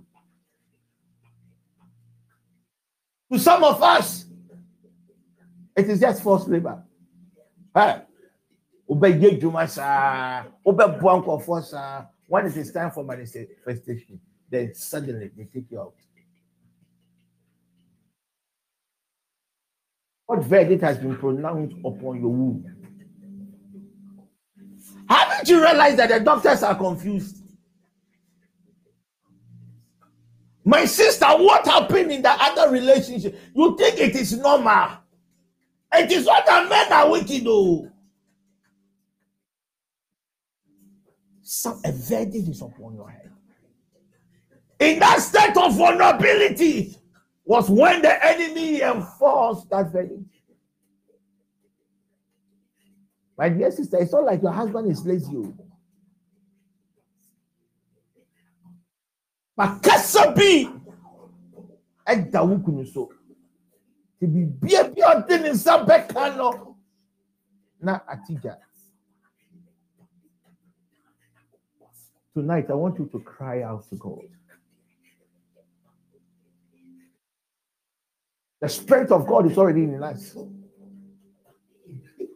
[3.31, 4.27] to some of us
[5.75, 6.85] it is just forced labour
[7.73, 8.03] hey
[8.87, 14.19] wobɛyɛ adwuma saa wobɛboa nkɔfoɔ saa when it is time for manifestation
[14.49, 15.93] then suddenly they take you out
[20.25, 22.83] what verdict has been pronounced upon your womb
[25.07, 27.37] haven't you realized that the doctors are confused?
[30.65, 33.37] My sister, what happened in the other relationship?
[33.53, 34.89] You think it is normal?
[35.93, 37.89] It is not that men are wicked, though.
[41.55, 43.29] Some a verdict is upon your head.
[44.79, 46.95] In that state of vulnerability
[47.45, 50.33] was when the enemy enforced that verdict.
[53.37, 55.37] My dear sister, it's not like your husband is lazy.
[55.37, 55.53] Oh.
[59.55, 60.67] Makasa bi
[62.07, 63.11] ɛda wo kunu so.
[64.19, 66.77] Te bibia bi ɔde ne nsa bɛka no
[67.79, 68.57] na atigya.
[72.33, 74.25] Tonight, I want you to cry out to God.
[78.59, 80.35] The strength of God is already in us.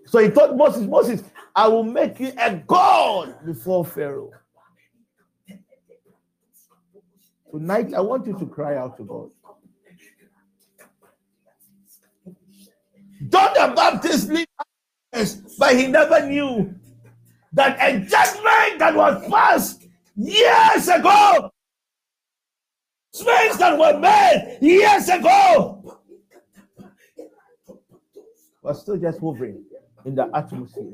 [0.05, 1.23] So he told Moses, Moses,
[1.55, 4.31] I will make you a God before Pharaoh.
[7.51, 9.31] Tonight, I want you to cry out to God.
[13.29, 16.75] John the Baptist lived, but he never knew
[17.53, 19.86] that a judgment that was passed
[20.17, 21.51] years ago,
[23.13, 25.99] things that were made years ago,
[28.61, 29.63] was still just hovering
[30.05, 30.93] in the atmosphere.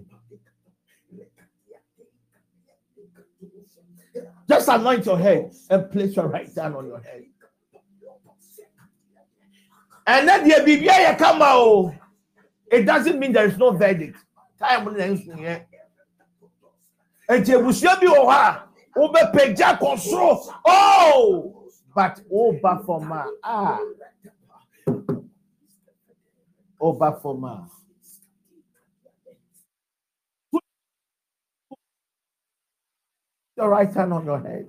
[4.48, 7.24] Just anoint your head and place your right hand on your head.
[10.06, 11.96] And then the BBI come out.
[12.70, 14.18] It doesn't mean there is no verdict.
[14.60, 14.98] Time And
[17.46, 20.54] hɔ a wobɛpagya kɔ soro.
[20.66, 21.70] Oh!
[21.96, 23.80] But oba for ma ah.
[26.82, 27.68] Oba for ma.
[33.58, 34.68] your right hand on your head.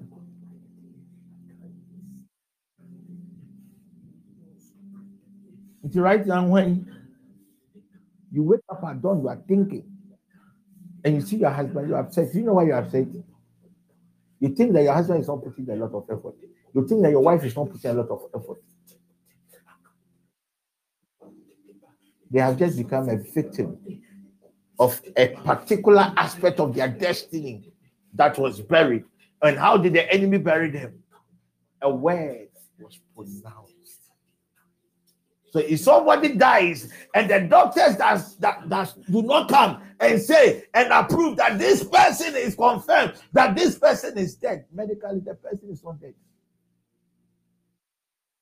[5.82, 6.90] It's right hand when
[8.30, 9.84] you wake up at dawn, you are thinking,
[11.04, 12.32] and you see your husband, you're upset.
[12.32, 13.06] Do you know why you're upset?
[14.44, 16.34] You think that your husband is not putting a lot of effort.
[16.74, 18.62] You think that your wife is not putting a lot of effort.
[22.30, 23.78] They have just become a victim
[24.78, 27.72] of a particular aspect of their destiny
[28.12, 29.04] that was buried.
[29.40, 31.02] And how did the enemy bury them?
[31.80, 33.73] A word was pronounced.
[35.54, 40.64] So if somebody dies and the doctors that, that, that do not come and say
[40.74, 45.70] and approve that this person is confirmed that this person is dead, medically the person
[45.70, 46.14] is not dead.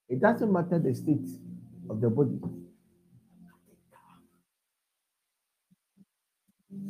[0.09, 1.29] It doesn't matter the state
[1.91, 2.41] of the body.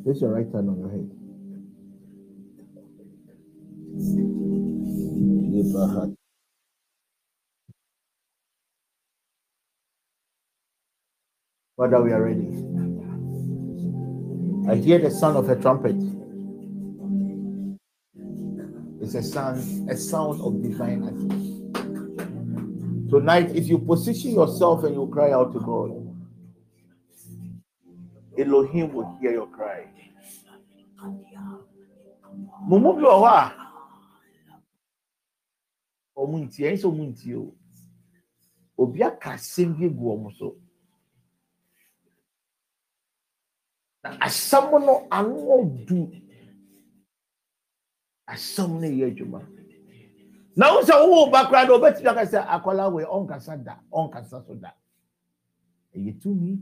[0.04, 1.10] Place your right hand on your head.
[11.82, 12.46] Father, we are ready.
[14.70, 15.96] I hear the sound of a trumpet.
[19.02, 21.42] It's a sound, a sound of divine access.
[23.10, 25.90] Tonight, if you position yourself and you cry out to God,
[28.38, 29.88] Elohim will hear your cry.
[32.68, 33.52] Mumu bi wɔ hɔ a
[36.16, 37.52] ɔmo nti ɛyɛ sɛ ɔmo nti o
[38.78, 40.61] obi aka asɛm bi egu ɔmo so
[44.03, 46.11] na asɛm no ano du
[48.26, 49.40] asɛm no yɛ adwuma.
[50.57, 54.46] Na wo sɛ wowɔ ba koraa na ɔbɛtumi aka sɛ akwadaa wei ɔnkasa da ɔnkasa
[54.46, 54.70] so da.
[55.94, 56.61] Ɛyɛ tumi.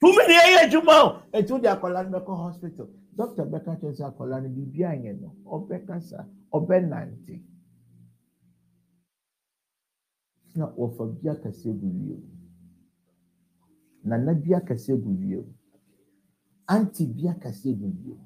[0.00, 1.22] Tumi ni ɛyɛ adwuma o.
[1.32, 2.88] Etu de akwadaa no bɛkɔ hospital.
[3.16, 5.34] Doctor bɛka kyerɛ sɛ akwadaa no biribi anyɛ no.
[5.44, 7.42] Ɔbɛkasa ɔbɛnante.
[10.54, 12.39] Na wɔfa bi akɛse gu wiem
[14.04, 15.54] nana bi akɛse gu wiem
[16.66, 18.20] aunty bi akɛse gu wiem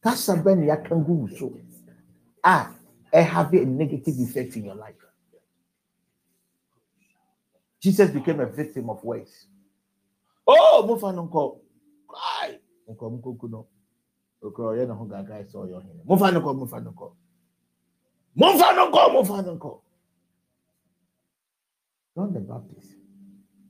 [0.00, 1.52] kasa bɛ na yaka gu so
[2.44, 2.74] a
[3.12, 4.96] ɛhave a negative effect in your life.
[7.80, 9.46] Jesus became a victim of words.
[10.46, 11.58] Oh mo fa no nkɔ.
[12.40, 12.58] Ai
[12.88, 13.66] nkɔ mo koko no.
[14.42, 16.04] Okoro ɔyɛ ne ho gaga sɛ ɔyɛ ɔhene.
[16.04, 17.12] Mo fa no nkɔ mo fa no nkɔ.
[18.34, 19.81] Mo fa no nkɔ mo fa no nkɔ
[22.14, 22.94] John the Baptist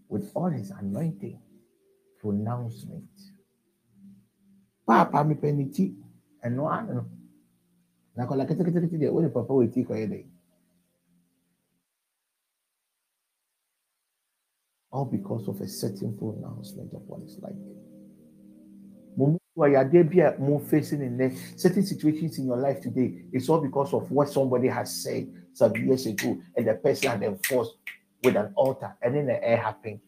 [0.08, 1.38] with all his anointing
[2.20, 3.08] pronouncement
[4.86, 5.94] paapa mi ti
[6.44, 7.04] ɛno ano no
[8.16, 9.52] na akɔla ketekete deɛ wɔde papa
[14.92, 17.56] all because of a certain pronouncement of his life.
[19.16, 21.32] Mo wɔ yadeɛ bi a mo facing in there.
[21.56, 25.74] Certain situations in your life today it's all because of what somebody has said some
[25.76, 27.76] years ago and the person had enforced
[28.22, 30.00] with an altar and then the air happened.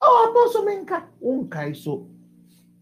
[0.00, 2.08] Oh, apostle menka unkai so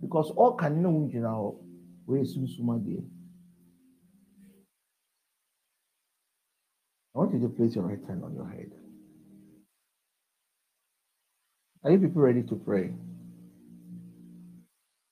[0.01, 1.61] because all can know you know
[2.07, 3.05] where sunsuma there.
[7.14, 8.70] I want you to place your right hand on your head.
[11.83, 12.93] Are you people ready to pray?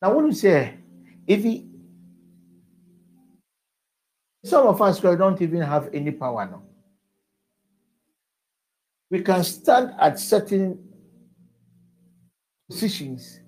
[0.00, 0.74] Now, when you say,
[1.26, 1.67] if he,
[4.48, 6.62] some of us don't even have any power now.
[9.10, 10.78] We can stand at certain
[12.68, 13.40] positions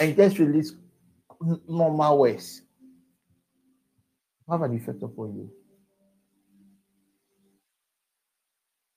[0.00, 0.74] and just release
[1.68, 2.62] normal words.
[4.48, 5.50] Have an effect upon you.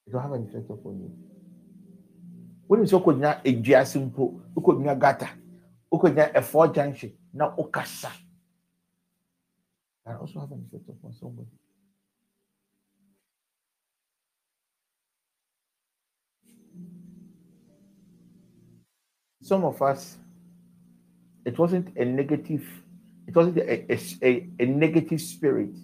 [0.06, 1.12] It will have an effect upon you.
[2.68, 5.30] When you say konya ejiase mpo, konya gata,
[5.92, 8.12] konya efo junction, na okasa.
[10.08, 11.50] Can also have an effect upon somebody.
[19.42, 20.16] Some of us,
[21.44, 22.66] it wasn't a negative,
[23.28, 25.76] it wasn't a, a, a, negative spirit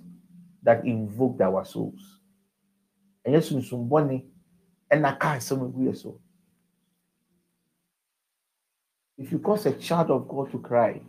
[0.64, 2.20] that invoked our souls.
[3.26, 4.24] And yes, somebody
[4.90, 6.22] and I can't some so.
[9.18, 11.02] If you cause a child of God to cry,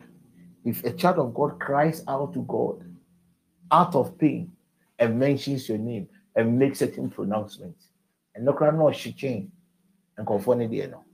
[0.64, 2.93] if a child of God cries out to God
[3.74, 4.52] out of pain
[5.00, 7.88] and mentions your name and makes certain pronouncements,
[8.34, 9.50] and no crowd no she change
[10.16, 11.04] and conform it there no.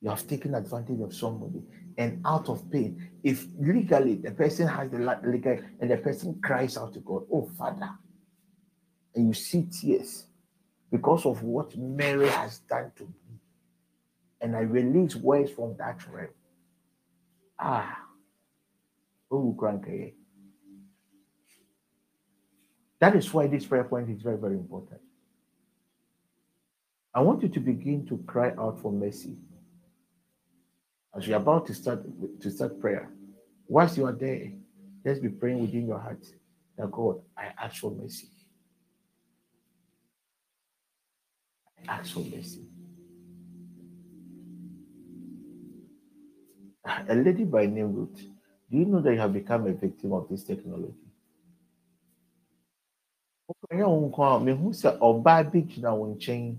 [0.00, 1.62] You have taken advantage of somebody
[1.96, 3.08] and out of pain.
[3.22, 7.48] If legally the person has the legal and the person cries out to God, Oh
[7.56, 7.90] Father,
[9.14, 10.26] and you see tears
[10.90, 13.38] because of what Mary has done to me,
[14.40, 16.34] and I release words from that realm.
[17.60, 18.01] Ah,
[19.32, 20.14] oh, cranky.
[23.00, 25.00] That is why this prayer point is very, very important.
[27.14, 29.36] I want you to begin to cry out for mercy.
[31.14, 32.04] As you're about to start
[32.40, 33.10] to start prayer,
[33.66, 34.52] whilst you are there,
[35.04, 36.24] let's be praying within your heart
[36.78, 38.28] that God, I ask for mercy.
[41.86, 42.66] I ask for mercy.
[47.08, 48.26] A lady by name Ruth,
[48.72, 50.94] do you know that you have become a victim of this technology?
[53.50, 56.56] Ɔkɔyɛ wo nko a mehu sɛ ɔbaa bi gyina wo nkyɛn.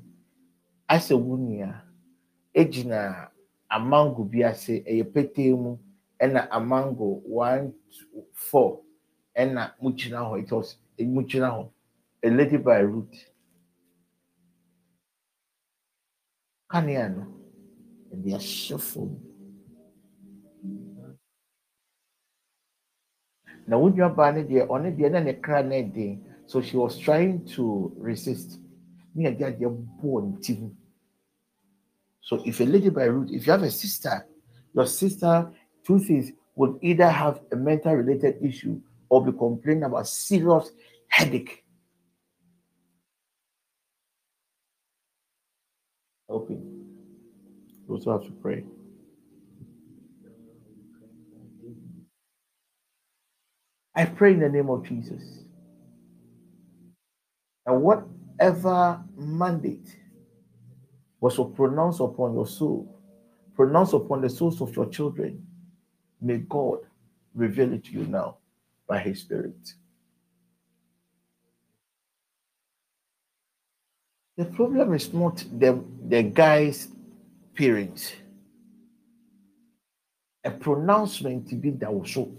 [0.88, 1.16] Asɛ
[3.72, 5.78] amango bi ase ɛyɛ petee mu
[6.22, 7.74] ɛna amango one
[8.32, 8.82] four
[9.36, 10.43] ɛna mo gyina hɔ.
[10.43, 11.70] It was mo gyina hɔ.
[12.22, 13.16] A lady by root.
[16.70, 17.26] Kanea no
[18.14, 19.33] ɛde ahyɛ fam
[23.68, 26.78] na wo nua baa no deɛ ɔno deɛ na ne kra na ɛden so she
[26.78, 28.59] was trying to resist
[29.16, 29.70] ne yɛ de adeɛ
[30.01, 30.72] bɔɔ ne ti ho
[32.22, 34.26] so if a lady by root if you have a sister
[34.74, 35.51] your sister
[35.84, 40.72] two things would either have a mental related issue or be complaining about serious
[41.07, 41.64] headache.
[46.30, 46.57] Okay.
[47.88, 48.64] We also have to pray.
[53.96, 55.44] I pray in the name of Jesus.
[57.66, 59.98] And whatever mandate
[61.20, 63.00] was pronounced upon your soul,
[63.56, 65.46] pronounced upon the souls of your children,
[66.20, 66.80] may God
[67.34, 68.38] reveal it to you now
[68.88, 69.74] by His Spirit.
[74.36, 76.88] The problem is not the, the guy's
[77.56, 78.14] parents.
[80.44, 82.30] A pronouncement to be that will show.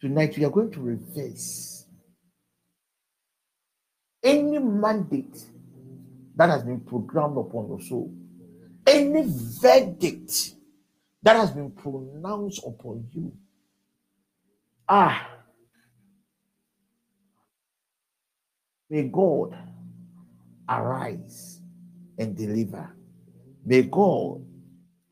[0.00, 1.86] Tonight we are going to reverse
[4.22, 5.38] any mandate
[6.34, 8.12] that has been programmed upon your soul,
[8.86, 9.24] any
[9.60, 10.54] verdict
[11.22, 13.32] that has been pronounced upon you.
[14.88, 15.28] Ah,
[18.90, 19.56] may God
[20.68, 21.60] arise
[22.18, 22.94] and deliver.
[23.64, 24.44] May God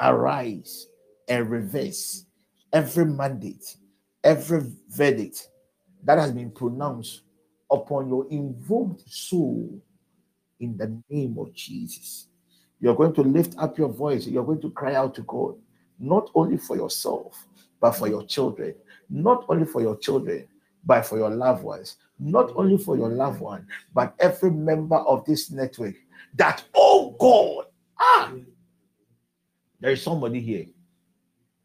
[0.00, 0.86] arise
[1.28, 2.26] and reverse
[2.72, 3.76] every mandate,
[4.24, 5.48] every verdict
[6.02, 7.22] that has been pronounced
[7.70, 9.80] upon your invoked soul
[10.60, 12.28] in the name of Jesus.
[12.80, 14.26] You're going to lift up your voice.
[14.26, 15.54] You're going to cry out to God,
[15.98, 17.46] not only for yourself,
[17.80, 18.74] but for your children.
[19.08, 20.48] Not only for your children,
[20.84, 21.96] but for your loved ones.
[22.18, 25.94] Not only for your loved one, but every member of this network.
[26.34, 27.66] That, oh God,
[27.98, 28.32] ah,
[29.80, 30.66] there is somebody here.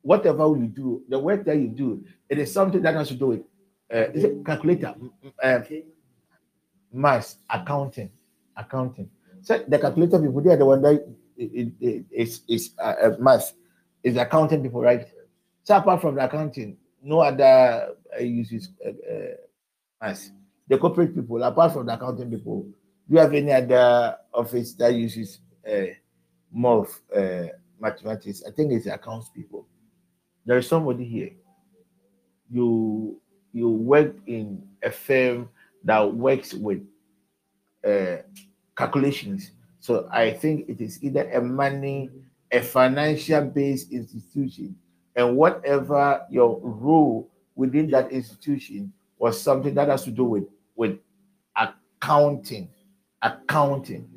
[0.10, 3.28] Whatever you do, the work that you do, it is something that has to do
[3.28, 3.42] with
[3.94, 4.96] uh, is it calculator,
[5.44, 5.60] uh,
[6.92, 8.10] mass, accounting,
[8.58, 9.08] accounting.
[9.44, 11.08] So the calculator people, they are the one that
[11.38, 13.54] is is, is uh, uh, math,
[14.02, 15.08] is accounting people, right?
[15.62, 19.36] So apart from the accounting, no other uh, uses uh, uh,
[20.02, 20.32] math.
[20.68, 22.64] The corporate people, apart from the accounting people,
[23.08, 25.40] do you have any other office that uses
[25.72, 25.94] uh,
[26.52, 27.50] more of uh,
[27.80, 28.42] mathematics?
[28.48, 29.68] I think it's accounts people.
[30.46, 31.32] There is somebody here.
[32.50, 33.20] You
[33.54, 35.50] you work in a firm
[35.84, 36.82] that works with
[37.86, 38.18] uh,
[38.78, 39.52] calculations.
[39.80, 42.10] So I think it is either a money,
[42.52, 44.76] a financial based institution,
[45.16, 50.98] and whatever your role within that institution was something that has to do with, with
[51.56, 52.70] accounting.
[53.22, 54.10] Accounting.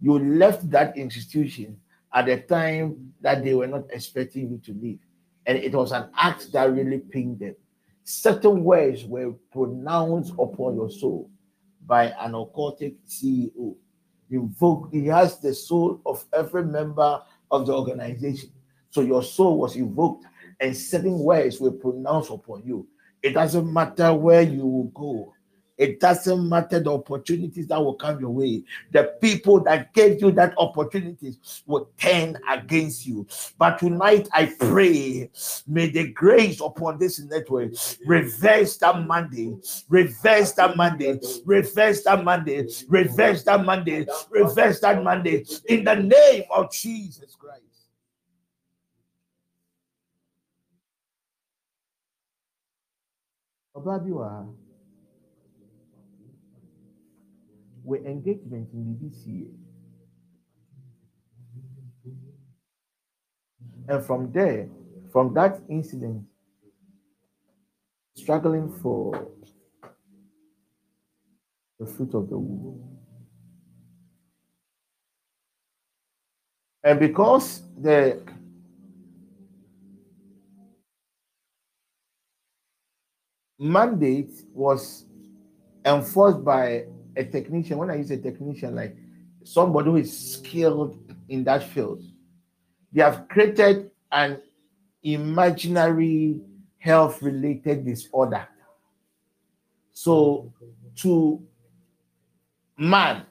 [0.00, 1.78] You left that institution
[2.12, 4.98] at a time that they were not expecting you to leave.
[5.46, 7.56] And it was an act that really pinged them.
[8.04, 11.30] Certain words were pronounced upon your soul
[11.86, 13.74] by an occultic CEO.
[14.30, 18.50] Invoke, he has the soul of every member of the organization.
[18.90, 20.24] So your soul was invoked
[20.60, 22.86] and certain words were pronounced upon you.
[23.22, 25.34] It doesn't matter where you will go.
[25.80, 28.64] It doesn't matter the opportunities that will come your way.
[28.92, 33.26] The people that gave you that opportunities will turn against you.
[33.58, 35.30] But tonight I pray,
[35.66, 37.72] may the grace upon this network
[38.04, 39.56] reverse that Monday,
[39.88, 46.42] reverse that Monday, reverse that Monday, reverse that Monday, reverse that Monday in the name
[46.54, 47.64] of Jesus Christ.
[53.74, 54.69] Wɔ
[57.90, 58.08] ha.
[58.08, 59.48] Engagement in the sie.
[63.88, 64.68] And from there,
[65.12, 66.24] from that incident,
[68.14, 69.28] struggling for
[71.78, 72.98] the fruit of the womb.
[76.84, 78.22] And because the
[83.58, 85.04] mandate was
[85.84, 86.84] enforced by
[87.16, 87.78] a technician.
[87.78, 88.96] When I use a technician, like
[89.44, 90.98] somebody who is skilled
[91.28, 92.02] in that field,
[92.92, 94.40] they have created an
[95.02, 96.40] imaginary
[96.78, 98.46] health related disorder.
[99.92, 100.52] So,
[100.96, 101.42] to
[102.78, 103.26] man,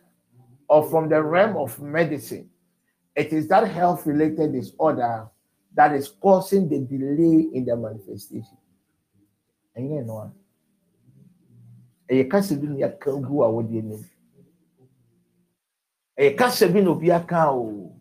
[0.68, 2.50] or from the realm of medicine,
[3.20, 5.28] It is that health related disorder
[5.74, 8.58] that is causing the delay in the manifestation.
[9.76, 10.32] And you know,
[12.10, 14.04] ɛyɛ kasa bi na yɛaka gu a wɔde anim
[16.20, 17.96] ɛyɛ kasa bi na obi aka o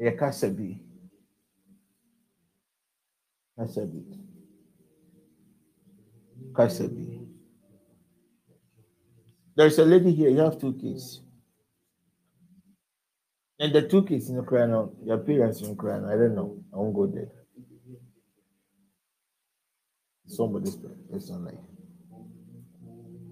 [0.00, 0.78] ɛyɛ kasa bi
[3.56, 4.00] kasa bi
[6.56, 7.20] kasa bi
[9.54, 11.22] there is a lady here you have two kids
[13.62, 16.04] and the two kids in the crown, your parents in the crown.
[16.04, 16.58] I don't know.
[16.74, 17.30] I won't go there.
[20.26, 20.78] Somebody's
[21.30, 21.54] not like.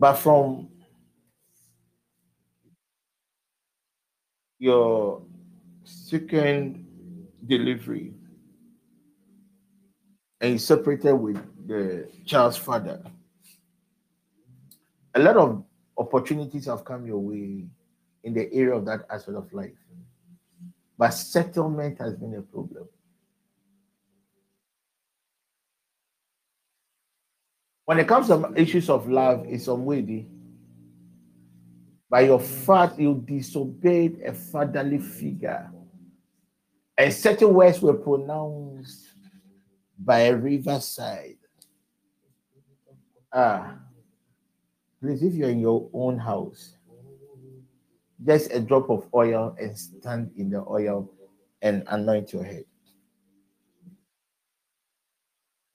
[0.00, 0.68] But from
[4.58, 5.20] your
[5.84, 6.86] second
[7.46, 8.14] delivery
[10.40, 11.36] and you separated with
[11.66, 13.02] the child's father,
[15.14, 15.64] a lot of
[15.98, 17.66] opportunities have come your way
[18.24, 19.76] in the area of that aspect of life.
[20.96, 22.88] But settlement has been a problem.
[27.90, 30.26] When it comes to issues of love, it's unworthy.
[32.08, 35.68] By your father, you disobeyed a fatherly figure.
[36.96, 39.08] And certain words were pronounced
[39.98, 41.38] by a riverside.
[43.32, 43.74] Ah,
[45.02, 46.76] please, if you're in your own house,
[48.24, 51.10] just a drop of oil and stand in the oil
[51.60, 52.66] and anoint your head.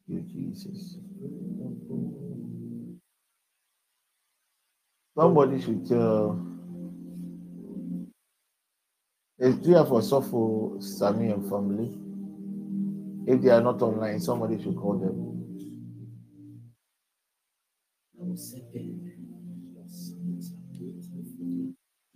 [0.08, 0.96] You Jesus.
[5.18, 6.46] Somebody should tell.
[9.38, 11.98] It's there for Sofo, Sami, and family.
[13.26, 15.32] If they are not online, somebody should call them.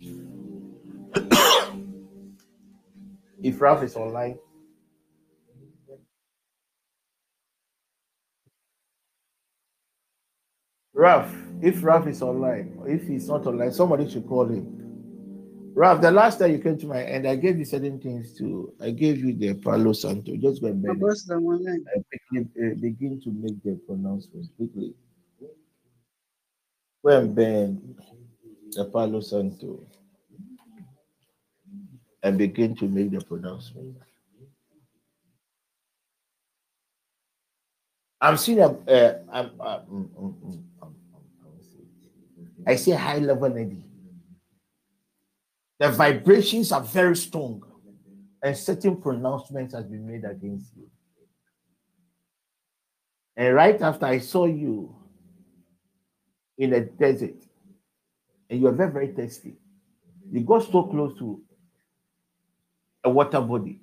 [3.42, 4.38] if Ralph is online.
[10.92, 14.80] Ralph, if Ralph is online, if he's not online, somebody should call him.
[15.74, 18.74] Ralph, the last time you came to my end, I gave you certain things to.
[18.80, 20.36] I gave you the Palo Santo.
[20.36, 21.06] Just go and bend it.
[21.06, 24.94] I uh, begin to make the pronouncement quickly.
[27.04, 27.96] Go and bend
[28.72, 29.80] the Palo Santo
[32.22, 33.96] and begin to make the pronouncement.
[38.20, 40.62] I'm seeing a, uh, I'm, uh, mm, mm, mm,
[42.66, 43.84] I say high level energy.
[45.78, 47.62] The vibrations are very strong,
[48.42, 50.88] and certain pronouncements has been made against you.
[53.36, 54.94] And right after I saw you
[56.58, 57.36] in a desert,
[58.50, 59.56] and you are very, very thirsty,
[60.30, 61.42] you got so close to
[63.02, 63.80] a water body.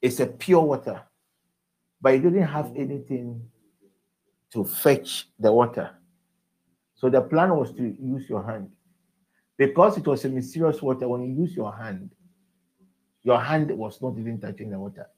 [0.00, 1.02] It's a pure water,
[2.00, 3.42] but you didn't have anything
[4.52, 5.90] to fetch the water.
[7.02, 8.70] So the plan was to use your hand.
[9.58, 12.10] Because it was a mysterious water, when you use your hand,
[13.24, 15.08] your hand was not even touching the water.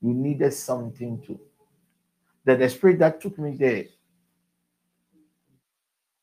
[0.00, 1.38] You needed something to.
[2.46, 3.84] That the spirit that took me there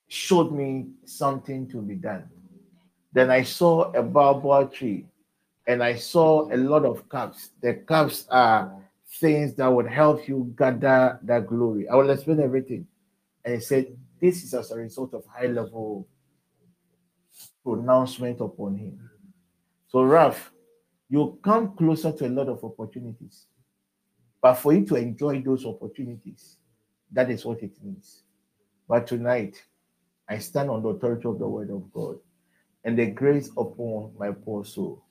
[0.08, 2.28] showed me something to be done.
[3.14, 5.06] Then I saw a baobab tree
[5.68, 7.52] and I saw a lot of cups.
[7.62, 8.74] The cups are
[9.20, 11.88] things that would help you gather that glory.
[11.88, 12.88] I will explain everything.
[13.44, 13.96] And he said,
[14.26, 16.08] This is as a result of high level
[17.64, 19.08] pronouncement upon him.
[19.88, 20.52] So, Ralph,
[21.08, 23.46] you come closer to a lot of opportunities.
[24.42, 26.58] But for you to enjoy those opportunities,
[27.12, 28.24] that is what it means.
[28.88, 29.62] But tonight,
[30.28, 32.18] I stand on the authority of the word of God
[32.84, 35.04] and the grace upon my poor soul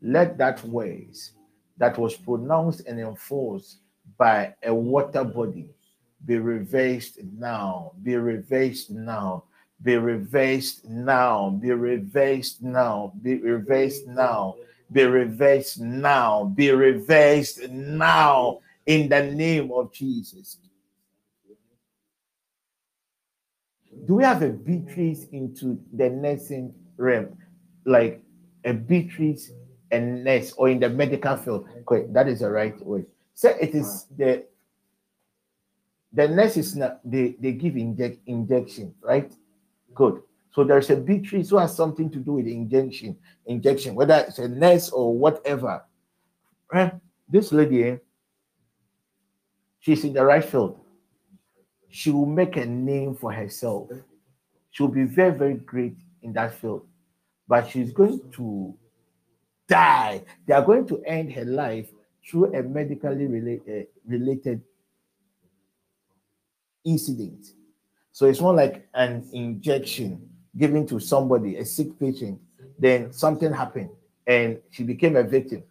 [0.00, 1.32] let that ways
[1.76, 3.80] that was pronounced and enforced
[4.16, 5.75] by a water body
[6.24, 9.44] be reversed now, be reversed now,
[9.82, 14.56] be reversed now, be reversed now, be reversed now,
[14.90, 20.58] be reversed now, be reversed now in the name of Jesus.
[24.06, 27.36] Do we have a Beatrice into the nursing realm?
[27.84, 28.22] Like
[28.64, 29.50] a Beatrice
[29.90, 31.68] a nurse or in the medical field.
[31.82, 33.04] Okay, that is the right way.
[33.34, 34.14] So it is ah.
[34.16, 34.44] the
[36.16, 39.30] the nurse is not they, they give inject injection, right?
[39.94, 40.22] Good.
[40.52, 44.48] So there's a Beatrice so has something to do with injection, injection, whether it's a
[44.48, 45.84] nurse or whatever.
[46.72, 46.94] Right?
[47.28, 47.96] This lady, eh,
[49.80, 50.80] she's in the right field.
[51.90, 53.90] She will make a name for herself.
[54.70, 56.86] She'll be very, very great in that field.
[57.46, 58.74] But she's going to
[59.68, 60.22] die.
[60.46, 61.88] They are going to end her life
[62.28, 64.62] through a medically related, uh, related
[66.86, 67.48] incident.
[68.12, 70.26] So it's more like an injection
[70.56, 72.40] given to somebody, a sick patient.
[72.78, 73.90] Then something happened
[74.26, 75.62] and she became a victim.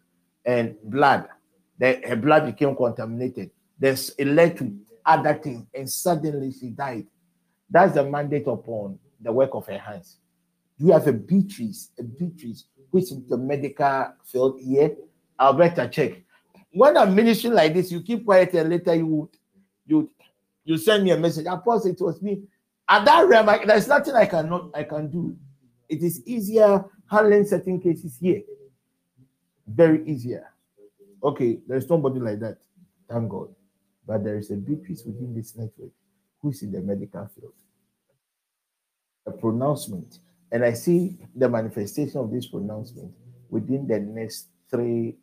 [0.45, 1.27] And blood,
[1.79, 3.49] then her blood became contaminated.
[3.79, 7.05] Then it led to other things, and suddenly she died.
[7.69, 10.17] That's the mandate upon the work of her hands.
[10.77, 14.95] You have a Beatrice, a Beatrice, which is the medical field here.
[15.37, 16.13] I'll better check.
[16.71, 19.29] When I'm ministering like this, you keep quiet and later you would
[19.87, 20.09] you
[20.65, 21.45] you send me a message.
[21.45, 22.41] Apostle, it was me.
[22.89, 25.35] At that realm, I, there's nothing I cannot I can do.
[25.87, 28.41] It is easier handling certain cases here.
[29.67, 30.51] Very easier.
[31.23, 32.57] Okay, there's nobody like that.
[33.09, 33.49] Thank God.
[34.05, 35.91] But there is a Beatrice within this network
[36.41, 37.53] who is in the medical field.
[39.25, 40.19] A pronouncement.
[40.51, 43.11] And I see the manifestation of this pronouncement
[43.49, 45.15] within the next three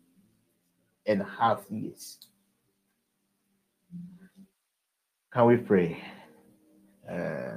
[1.05, 2.17] and a half years.
[5.33, 5.97] Can we pray?
[7.11, 7.55] Uh,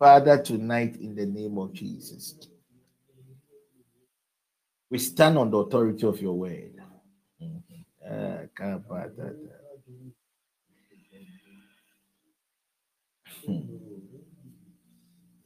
[0.00, 2.34] Father, tonight in the name of Jesus,
[4.90, 6.72] we stand on the authority of your word.
[8.04, 8.38] Uh,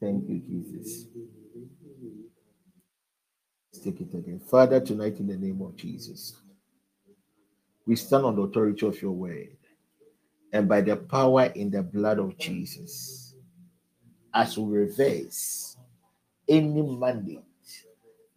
[0.01, 1.07] Thank you, Jesus.
[3.73, 4.41] Let's take it again.
[4.41, 6.35] Father, tonight in the name of Jesus,
[7.87, 9.57] we stand on the authority of your word
[10.57, 13.35] and by the power in the blood of Jesus,
[14.33, 15.77] as we reverse
[16.49, 17.43] any mandate,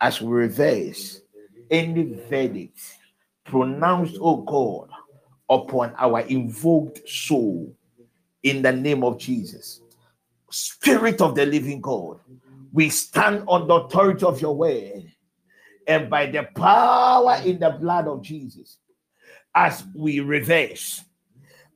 [0.02, 1.22] as we reverse
[1.72, 2.80] any verdict
[3.46, 4.90] pronounced, oh God,
[5.50, 7.74] upon our invoked soul
[8.44, 9.82] in the name of Jesus.
[10.52, 12.20] Spirit of the living God,
[12.74, 15.10] we stand on the authority of your word
[15.88, 18.78] and by the power in the blood of Jesus
[19.56, 21.04] as we reverse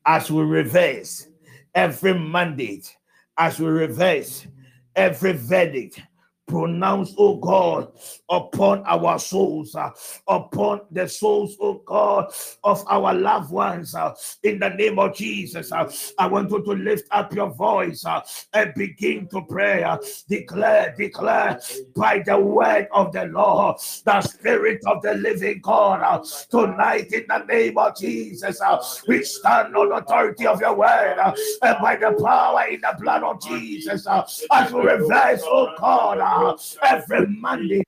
[0.05, 1.27] as we reverse
[1.75, 2.95] every mandate,
[3.37, 4.47] as we reverse
[4.95, 6.01] every verdict
[6.47, 7.91] pronounced, oh God,
[8.29, 9.89] upon our souls, uh,
[10.27, 12.33] upon the souls, oh God,
[12.63, 13.95] of our loved ones.
[13.95, 14.13] Uh,
[14.43, 18.21] in the name of Jesus, uh, I want you to lift up your voice uh,
[18.53, 19.83] and begin to pray.
[19.83, 21.59] Uh, declare, declare
[21.95, 26.01] by the word of the Lord, the Spirit of the living God.
[26.01, 28.59] Uh, tonight, in the name of Jesus,
[29.07, 31.17] we stand on authority of your word
[31.61, 34.07] and by the power in the blood of Jesus,
[34.51, 36.19] as we reverse, oh God
[36.83, 37.83] every Monday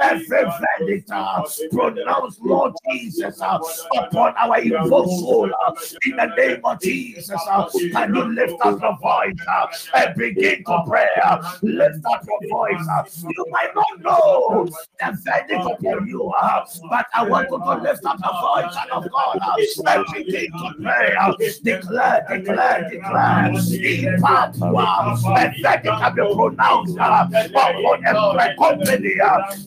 [0.00, 0.44] every
[0.78, 3.58] verdict uh, pronounced, Lord Jesus, uh,
[3.96, 5.72] upon our evil soul uh,
[6.06, 7.40] in the name of Jesus.
[7.48, 11.06] Uh, can you lift up your voice uh, and begin to pray?
[11.22, 12.86] Uh, lift up your voice.
[12.90, 14.68] Uh, you might not know
[15.00, 18.90] the verdict upon you, uh, but I want you to lift up your voice, Son
[18.92, 21.14] of God, uh, and begin to pray.
[21.20, 21.32] Uh,
[21.62, 23.52] declare, declare, declare.
[23.88, 25.16] In part, a
[25.62, 29.14] verdict can be pronounced uh, upon every company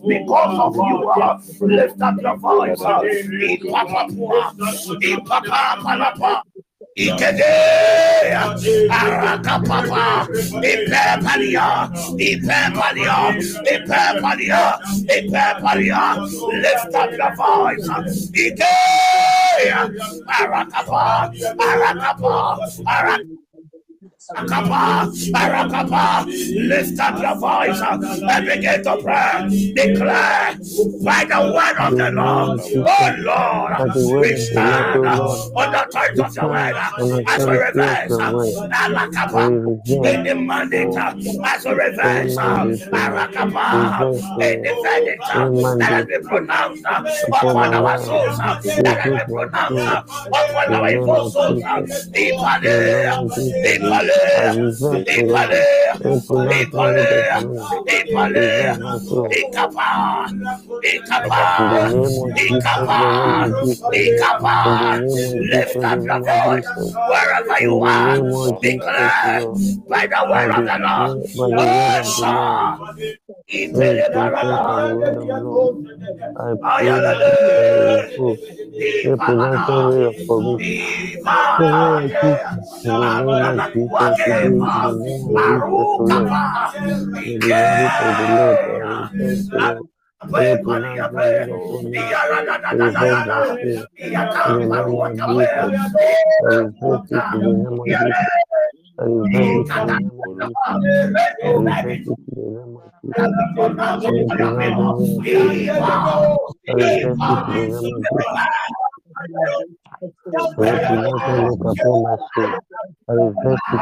[0.08, 1.10] because of you.
[1.10, 2.82] Uh, lift up your voice.
[2.82, 3.02] Uh,
[6.98, 8.52] Ikedea,
[8.92, 10.28] Arakapapa,
[10.60, 11.88] Ipepalia,
[12.20, 13.32] Ipepalia,
[13.64, 14.76] Ipepalia,
[15.08, 16.02] Ipepalia,
[16.62, 17.88] lift up your voice,
[18.36, 19.88] Ikea,
[20.28, 23.51] Arakapa, Arakapa, Arakapa.
[24.38, 26.26] Arakapa, Arakapa,
[26.70, 29.74] lift up your voice and begin to pray.
[29.76, 30.58] Declare
[31.04, 32.52] by the word of the Lord,
[32.88, 33.74] oh Lord,
[34.20, 35.06] we stand
[35.56, 36.76] on the touch of your word
[37.28, 39.52] as we reverse Arakapa
[40.04, 42.38] in the mandate as we reverse
[42.94, 44.06] Arakapa
[44.42, 45.28] in the verdict
[45.80, 46.84] that has been pronounced
[47.32, 48.38] upon our souls,
[48.84, 51.40] that has been pronounced upon our souls.
[52.16, 53.20] Ipale,
[53.66, 54.21] Ipale.
[65.52, 66.70] Lift up your voice
[67.10, 68.18] wherever you are.
[68.62, 69.42] Declare
[69.90, 71.18] by the word of the Lord.
[71.44, 72.88] Oh,
[73.52, 74.02] Ipele
[109.30, 110.08] Lord any
[110.68, 112.64] pronouncement,
[113.08, 113.82] I regret it.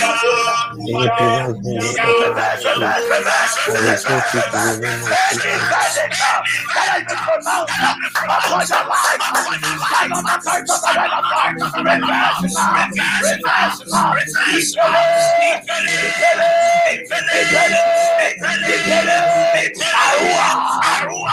[0.00, 0.98] Arua, you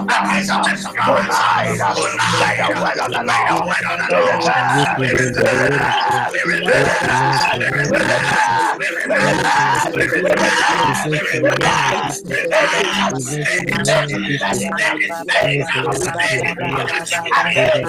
[17.31, 17.88] I I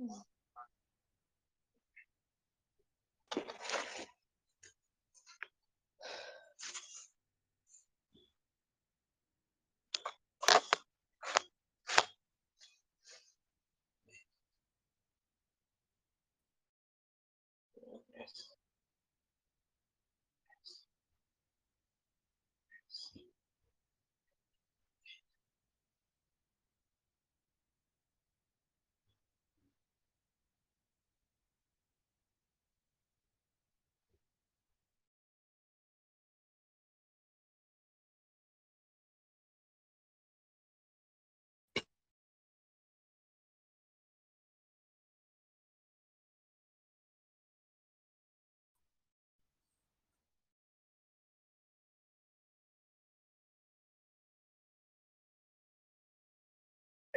[0.00, 0.39] Mm.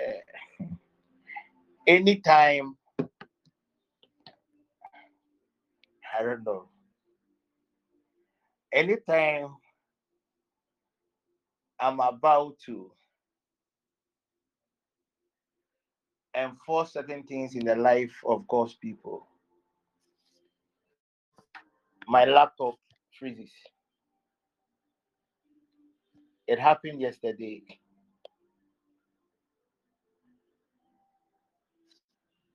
[0.03, 0.21] Ipalana.
[1.88, 2.77] anytime
[6.17, 6.69] I don't know.
[8.73, 9.55] Anytime
[11.80, 12.91] I'm about to
[16.38, 19.27] enforce certain things in the life of God's people,
[22.07, 22.75] my laptop
[23.19, 23.51] freezes.
[26.47, 27.63] It happened yesterday.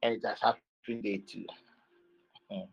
[0.02, 1.46] And it has happened today too.
[2.50, 2.64] Hmm.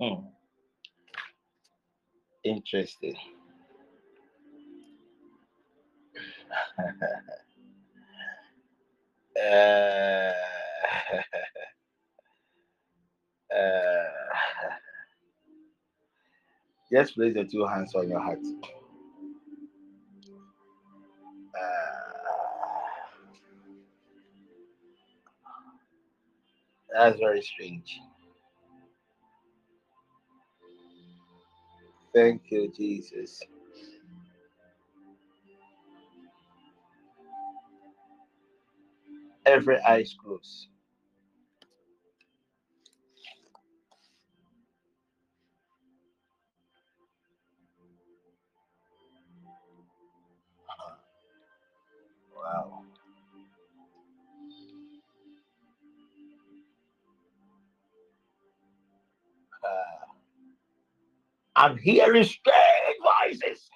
[0.00, 0.26] Hmm.
[2.44, 3.16] Interesting.
[9.38, 10.32] uh,
[13.56, 14.10] uh,
[16.92, 18.40] just place the two hands on your heart.
[21.54, 21.91] Uh,
[26.94, 28.00] that's very strange.
[32.14, 33.40] Thank you, Jesus.
[39.46, 40.68] Every eyes closed.
[52.36, 52.81] Wow.
[61.56, 62.96] I'm hearing strange
[63.42, 63.68] voices.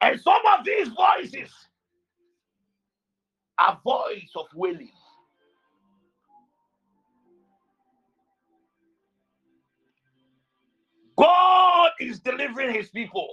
[0.00, 1.50] And some of these voices
[3.58, 4.90] are voice of wailing.
[11.18, 13.28] God is delivering his people.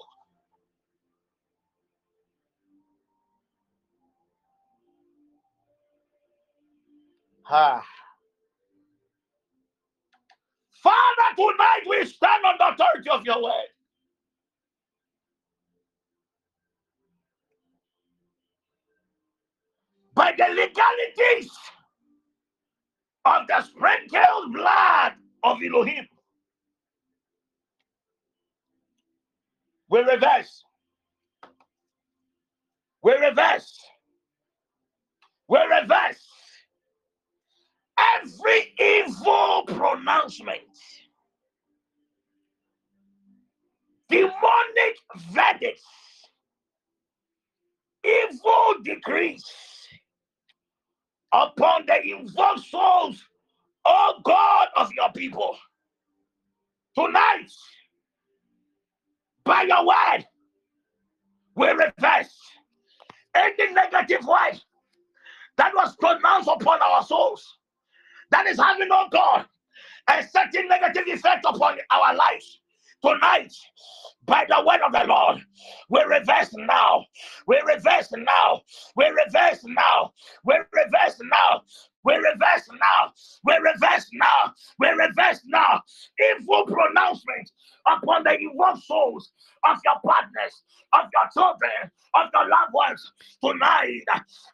[7.50, 7.84] Ah.
[10.84, 13.68] Father, tonight we stand on the authority of your word.
[20.16, 21.52] By the legalities
[23.26, 25.14] of the sprinkled blood
[25.44, 26.08] of Elohim,
[29.90, 30.64] we reverse.
[33.04, 33.80] We reverse.
[35.50, 36.28] We reverse
[38.16, 40.60] every evil pronouncement,
[44.10, 44.96] demonic
[45.32, 45.84] verdicts,
[48.04, 49.46] evil decrees
[51.34, 53.24] upon the invoked souls,
[53.86, 55.58] O God of your people.
[56.98, 57.50] Tonight,
[59.46, 60.26] by your word,
[61.56, 62.38] we reverse
[63.34, 64.60] any negative word
[65.58, 67.60] that was pronounced upon our souls
[68.32, 69.46] that is having, oh God,
[70.10, 72.60] a certain negative effect upon our lives.
[73.04, 73.52] Tonight,
[74.26, 75.40] by the word of the Lord,
[75.90, 77.04] we reverse now.
[77.48, 78.62] We reverse now.
[78.96, 80.12] We reverse now.
[80.46, 81.62] We reverse now.
[82.04, 83.12] We reverse now.
[83.44, 84.54] We reverse now.
[84.80, 85.82] We reverse now.
[86.20, 87.52] Evil pronouncement
[87.88, 89.32] upon the evil souls
[89.70, 90.64] of your partners,
[90.94, 93.12] of your children, of your loved ones.
[93.44, 94.04] Tonight,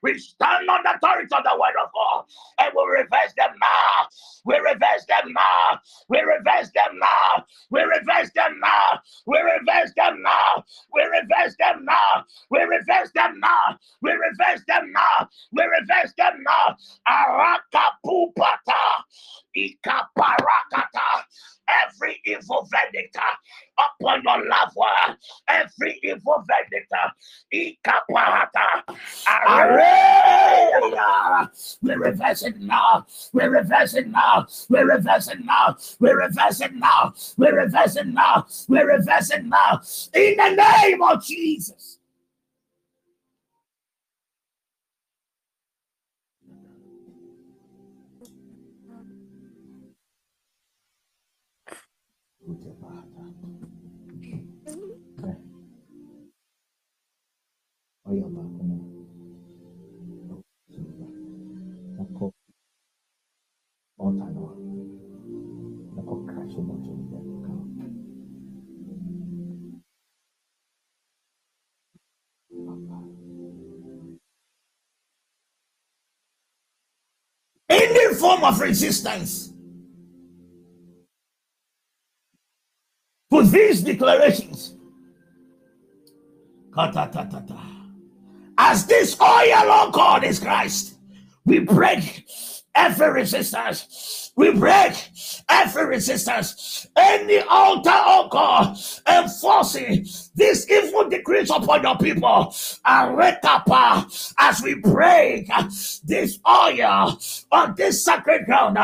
[0.04, 2.26] we stand on the authority of the word of God
[2.60, 4.08] and we reverse them now.
[4.46, 5.80] We reverse them now.
[6.10, 7.46] We reverse them now.
[7.72, 9.02] We reverse them now.
[9.28, 10.64] We reverse them now.
[10.94, 12.26] We reverse them now.
[12.52, 13.78] We reverse them now.
[14.02, 15.30] We reverse them now.
[15.54, 16.78] We reverse them now.
[17.10, 18.84] Arakapupata.
[19.58, 21.26] Ikaparakata.
[21.68, 25.18] Every evil verdict uh, upon your loved one,
[25.48, 27.10] every evil verdict, uh,
[27.54, 28.84] ikapahata,
[29.28, 30.68] araya.
[31.82, 36.74] we reverse it now, we reverse it now, we reverse it now, we reverse it
[36.76, 39.82] now, we reverse it now, we reverse it now,
[40.14, 41.97] in the name of Jesus.
[58.10, 58.28] No
[65.96, 66.42] bɛ ka
[77.70, 79.52] Any form of resistance
[83.30, 84.74] to these declarations.
[88.70, 90.96] As this oil, on God, is Christ,
[91.46, 92.28] we break
[92.76, 94.34] every resistance.
[94.36, 94.94] We break
[95.48, 96.86] every resistance.
[96.98, 98.78] Any altar, oh God,
[99.08, 102.54] enforcing this evil decrees upon your people.
[102.86, 105.48] And rekapa as we break
[106.04, 107.18] this oil
[107.54, 108.78] on this sacred ground,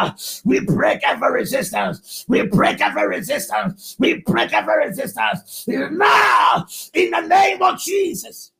[0.45, 2.23] we break every resistance.
[2.29, 3.97] We break every resistance.
[3.99, 5.65] We break every resistance.
[5.67, 8.52] Now, in the name of Jesus.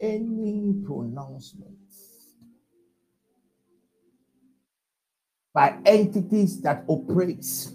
[0.00, 2.34] Any pronouncements
[5.52, 7.72] by entities that operates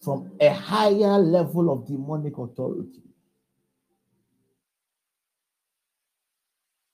[0.00, 3.02] from a higher level of demonic authority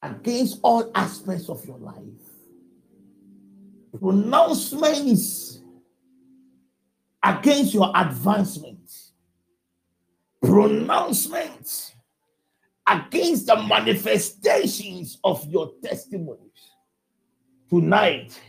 [0.02, 1.96] against all aspects of your life.
[3.98, 5.60] Pronouncements
[7.22, 8.78] against your advancement.
[10.42, 11.94] Pronouncements
[12.88, 16.72] against the manifestations of your testimonies.
[17.68, 18.40] Tonight,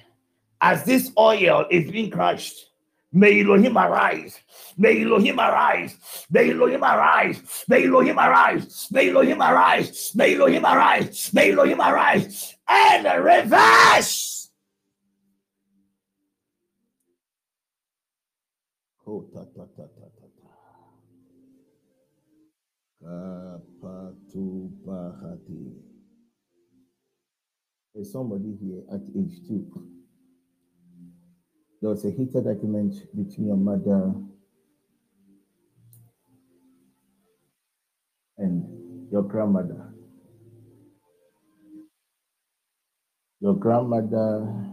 [0.62, 2.72] as this oil is being crushed,
[3.12, 4.40] may Elohim arise.
[4.78, 5.98] May Elohim arise.
[6.30, 7.66] May Elohim arise.
[7.68, 8.88] May Elohim arise.
[8.92, 10.12] May Elohim arise.
[10.16, 11.34] May Elohim arise.
[11.34, 12.56] May Elohim arise.
[12.68, 14.52] And reverse.
[19.06, 19.84] Oh, ta, ta, ta.
[27.94, 29.66] There's somebody here at age two.
[31.82, 34.14] There was a heated argument between your mother
[38.38, 39.94] and your grandmother.
[43.42, 44.66] Your grandmother,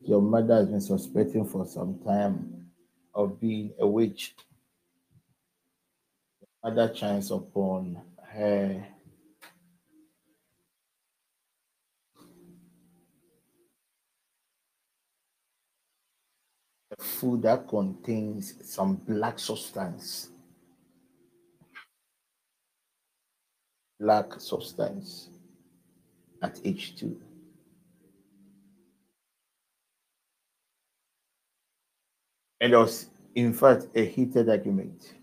[0.00, 2.68] your mother has been suspecting for some time
[3.14, 4.34] of being a witch
[6.66, 7.96] other chance upon
[8.28, 8.84] her
[16.98, 20.30] food that contains some black substance.
[24.00, 25.28] Black substance
[26.42, 27.16] at H2.
[32.60, 35.15] And there was, in fact, a heated argument.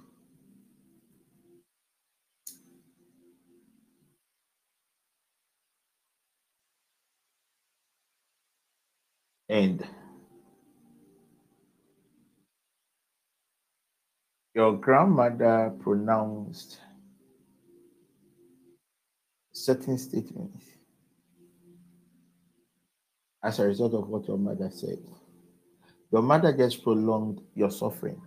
[9.49, 9.85] And
[14.53, 16.79] your grandmother pronounced
[19.51, 20.65] certain statements
[23.43, 24.99] as a result of what your mother said.
[26.11, 28.21] Your mother just prolonged your suffering.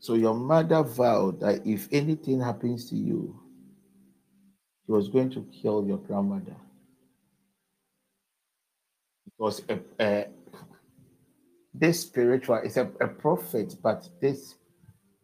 [0.00, 3.40] So your mother vowed that if anything happens to you,
[4.84, 6.56] she was going to kill your grandmother
[9.42, 10.26] because a, a,
[11.74, 14.54] this spiritual is a, a prophet, but this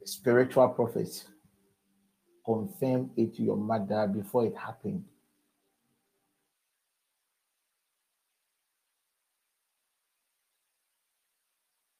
[0.04, 1.24] spiritual prophet
[2.44, 5.04] confirmed it to your mother before it happened.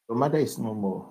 [0.08, 1.08] Your mother is no more.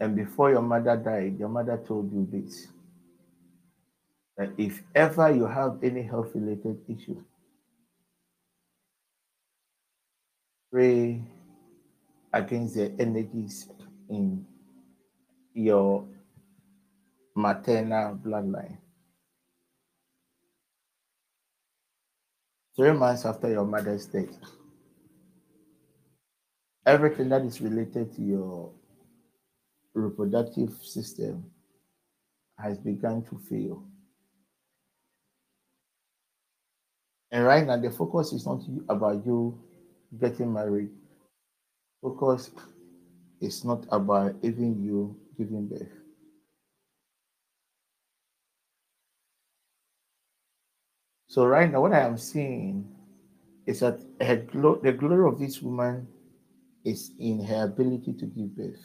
[0.00, 2.68] And before your mother died, your mother told you this
[4.38, 7.22] that if ever you have any health related issue,
[10.74, 11.22] pray
[12.32, 13.68] against the energies
[14.10, 14.44] in
[15.52, 16.04] your
[17.36, 18.76] maternal bloodline.
[22.74, 24.36] Three months after your mother's death,
[26.84, 28.72] everything that is related to your
[29.94, 31.44] reproductive system
[32.58, 33.84] has begun to fail.
[37.30, 39.56] And right now, the focus is not about you
[40.20, 40.90] getting married.
[42.02, 42.50] Focus
[43.40, 45.88] is not about even you giving birth.
[51.26, 52.86] So right now, what I am seeing
[53.66, 54.00] is that
[54.52, 56.06] glo- the glory of this woman
[56.84, 58.84] is in her ability to give birth,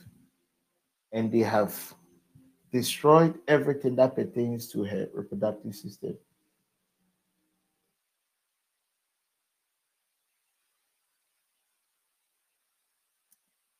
[1.11, 1.93] and they have
[2.71, 6.17] destroyed everything that pertains to her reproductive system.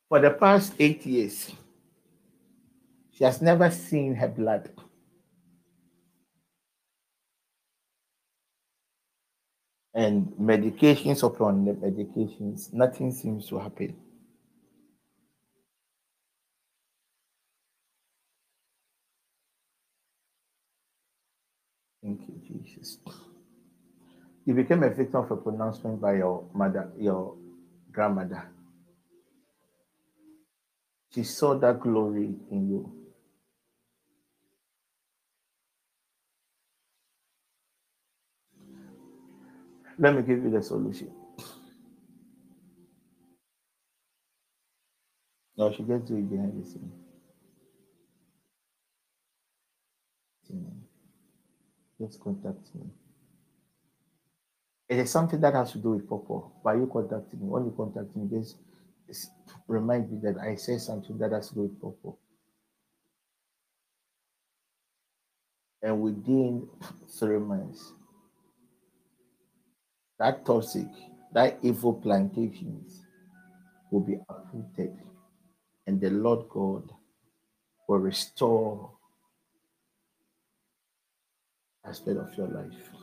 [0.10, 1.52] For the past eight years,
[3.12, 4.72] she has never seen her blood.
[9.94, 13.96] And medications upon the medications, nothing seems to happen.
[22.02, 22.98] Thank you, Jesus.
[24.46, 27.36] You became a victim of a pronouncement by your mother, your
[27.92, 28.50] grandmother.
[31.14, 32.94] She saw that glory in you.
[39.98, 41.12] Let me give you the solution.
[45.58, 46.92] No, she gets to it behind the scene.
[52.02, 52.88] Just contact me.
[54.88, 56.54] It is something that has to do with purple.
[56.64, 58.58] By you contacting me, when you contact me, just
[59.68, 62.20] remind me that I say something that has to purpose.
[65.82, 66.68] And within
[67.08, 67.94] three months,
[70.20, 70.88] that toxic,
[71.34, 73.06] that evil plantations
[73.92, 74.98] will be uprooted,
[75.88, 76.92] and the Lord God
[77.88, 78.92] will restore
[81.86, 82.99] aspect of your life.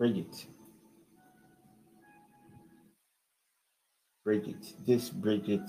[0.00, 0.46] Bridget.
[4.24, 4.72] Bridget.
[4.86, 5.60] This Bridget.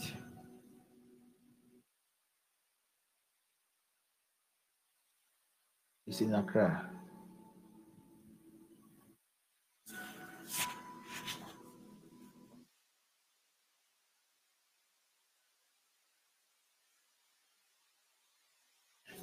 [6.08, 6.90] is in Accra.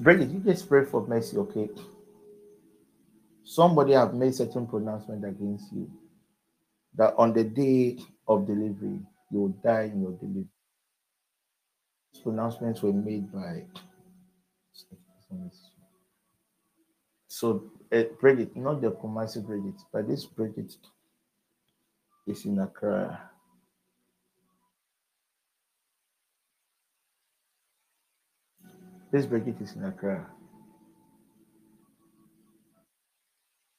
[0.00, 1.70] Bridget, you just pray for mercy, okay?
[3.48, 5.90] Somebody have made certain pronouncement against you
[6.94, 7.98] that on the day
[8.28, 9.00] of delivery,
[9.32, 10.44] you will die in your delivery.
[12.12, 13.64] These pronouncements were made by
[17.26, 20.76] so uh, Bridget, not the Kumasi Bridget, but this Bridget
[22.26, 23.30] is in Accra.
[29.10, 30.26] This Bridget is in Accra.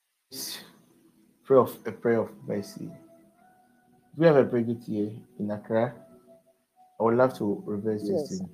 [0.02, 0.18] It's
[1.43, 2.85] prayer of a prayer of mercy.
[2.85, 2.91] Do
[4.18, 5.93] we have a Bridget here in Accra?
[6.99, 8.38] I would love to reverse this Yes.
[8.39, 8.49] thing.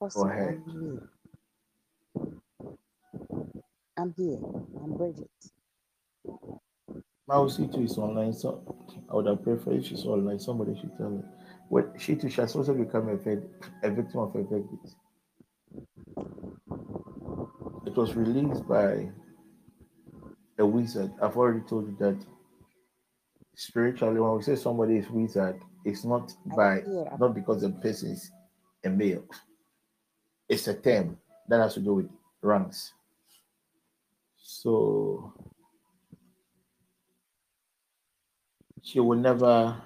[0.00, 0.62] Apostle, ahead.
[3.96, 4.38] I'm here.
[4.82, 5.30] I'm Bridget.
[7.28, 8.62] Mausi too is online, so
[9.08, 10.38] I would have preferred if she's online.
[10.38, 11.28] Somebody should tell her.
[11.68, 13.48] What she too she has also become a, vid-
[13.82, 14.94] a victim of a verdict.
[17.86, 19.10] It was released by
[20.58, 21.12] a wizard.
[21.20, 22.16] I've already told you that
[23.54, 26.82] spiritually, when we say somebody is wizard, it's not by
[27.18, 28.30] not because the person is
[28.84, 29.24] a male.
[30.48, 31.18] It's a term
[31.48, 32.10] that has to do with
[32.42, 32.92] ranks.
[34.36, 35.32] So
[38.82, 39.80] she will never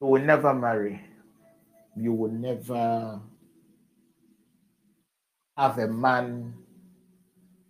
[0.00, 1.00] you will never marry.
[1.96, 3.20] You will never
[5.56, 6.54] have a man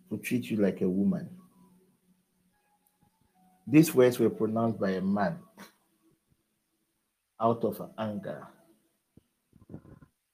[0.09, 1.29] to treat you like a woman.
[3.67, 5.39] These words were pronounced by a man
[7.39, 8.47] out of anger.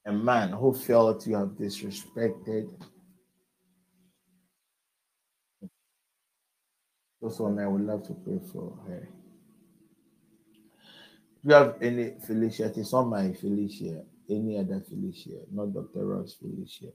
[0.05, 2.69] A man who felt you have disrespected.
[7.21, 9.07] Those one I would love to pray for her.
[11.43, 12.65] Do you have any Felicia?
[12.65, 16.05] It is not my Felicia, any other Felicia, not Dr.
[16.05, 16.91] Ross Felicia.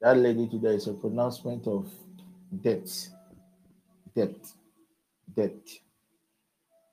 [0.00, 1.90] That lady today is a pronouncement of
[2.62, 3.08] death.
[4.14, 4.36] Debt.
[5.34, 5.68] Debt.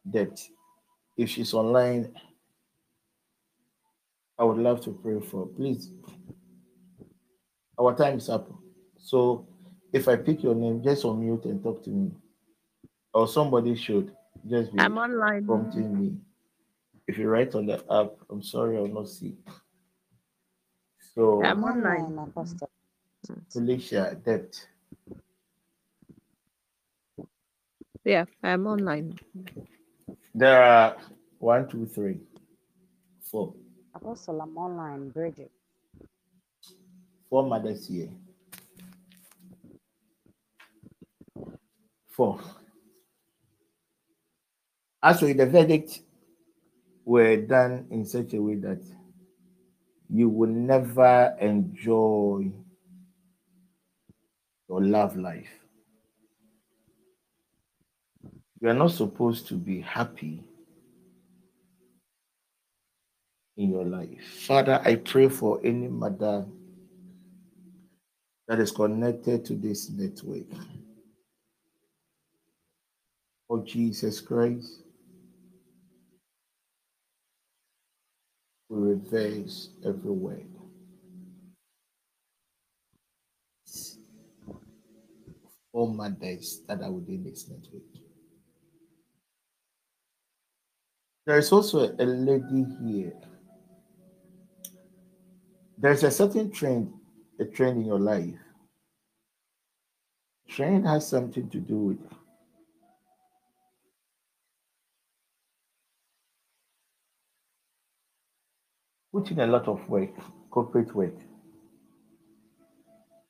[0.10, 0.42] Debt.
[1.18, 2.14] If she's online,
[4.40, 5.48] I would love to pray for.
[5.48, 5.92] Please.
[7.80, 8.50] Our time is up.
[8.98, 9.48] So
[9.92, 12.12] if I pick your name, just unmute and talk to me.
[13.14, 14.12] Or somebody should
[14.50, 15.46] just be I'm online.
[15.46, 16.18] prompting me.
[17.08, 19.36] If you write on the app, I'm sorry I'll not see.
[21.14, 22.02] So I'm online.
[22.02, 22.70] Online, Apostle.
[23.50, 24.68] Felicia, debt.
[28.06, 29.18] Yeah, I'm online.
[30.36, 30.98] There are
[31.40, 32.20] one, two, three,
[33.22, 33.54] four,
[33.96, 35.10] Apostle, I'm online.
[35.10, 35.52] Bridget.
[37.30, 38.10] four mothers here.
[42.10, 42.40] Four.
[45.02, 46.02] Actually, the verdict
[47.06, 48.82] were done in such a way that
[50.10, 52.52] you will never enjoy
[54.74, 55.52] your love life.
[58.60, 60.44] You are not supposed to be happy
[63.56, 64.24] in your life.
[64.48, 66.48] Father, I pray for any mother
[68.48, 70.48] that is connected to this network.
[73.52, 74.82] Oh, Jesus Christ,
[78.70, 80.53] we reverse every word.
[85.74, 87.82] All mothers that i are within this network.
[91.26, 93.14] There is also a lady here.
[95.78, 96.94] There's a certain trend,
[97.40, 98.36] a trend in your life.
[100.48, 102.00] Trend has something to do with
[109.12, 110.12] putting a lot of work,
[110.50, 111.16] corporate work.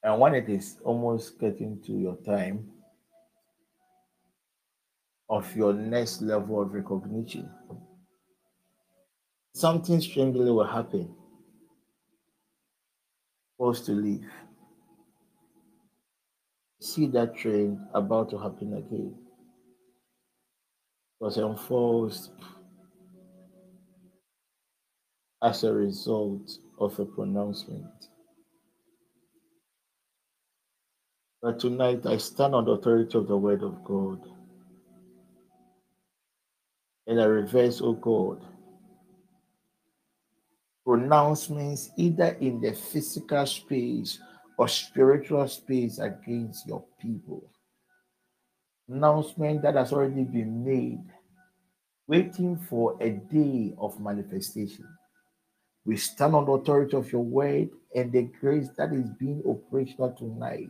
[0.03, 2.69] And when it is almost getting to your time
[5.29, 7.49] of your next level of recognition,
[9.55, 11.15] something strangely will happen.
[13.57, 14.29] Forced to leave.
[16.81, 19.15] See that train about to happen again.
[21.21, 22.31] Was enforced
[25.41, 28.09] as a result of a pronouncement.
[31.43, 34.21] But tonight I stand on the authority of the word of God.
[37.05, 38.45] And I reverse, oh God,
[40.85, 44.19] pronouncements either in the physical space
[44.57, 47.51] or spiritual space against your people.
[48.87, 51.03] Announcement that has already been made,
[52.07, 54.87] waiting for a day of manifestation.
[55.83, 60.13] We stand on the authority of your word and the grace that is being operational
[60.13, 60.69] tonight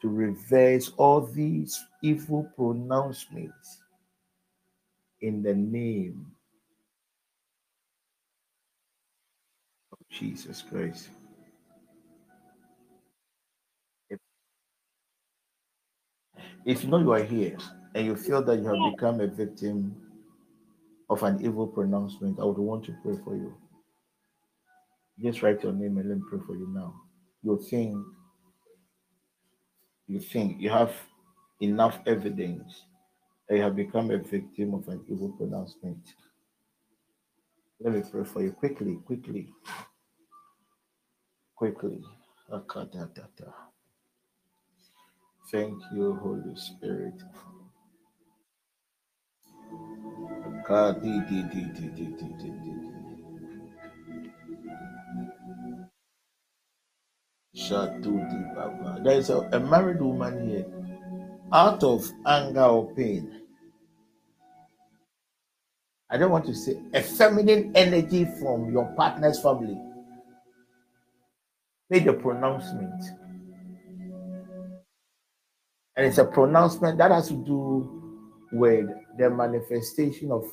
[0.00, 3.82] to reverse all these evil pronouncements
[5.20, 6.26] in the name
[9.92, 11.08] of Jesus Christ.
[16.64, 17.56] If you know you are here
[17.94, 19.96] and you feel that you have become a victim
[21.08, 23.54] of an evil pronouncement, I would want to pray for you.
[25.20, 26.94] Just write your name and let me pray for you now.
[27.42, 27.96] You think
[30.10, 30.92] you think you have
[31.60, 32.82] enough evidence
[33.48, 36.14] that you have become a victim of an evil pronouncement.
[37.80, 39.48] Let me pray for you quickly, quickly,
[41.54, 42.02] quickly.
[45.50, 47.14] Thank you, Holy Spirit.
[57.54, 60.66] There is a, a married woman here.
[61.52, 63.42] Out of anger or pain,
[66.08, 69.76] I don't want to say a feminine energy from your partner's family
[71.88, 73.04] made a pronouncement.
[75.96, 78.00] And it's a pronouncement that has to do
[78.52, 78.86] with
[79.18, 80.44] the manifestation of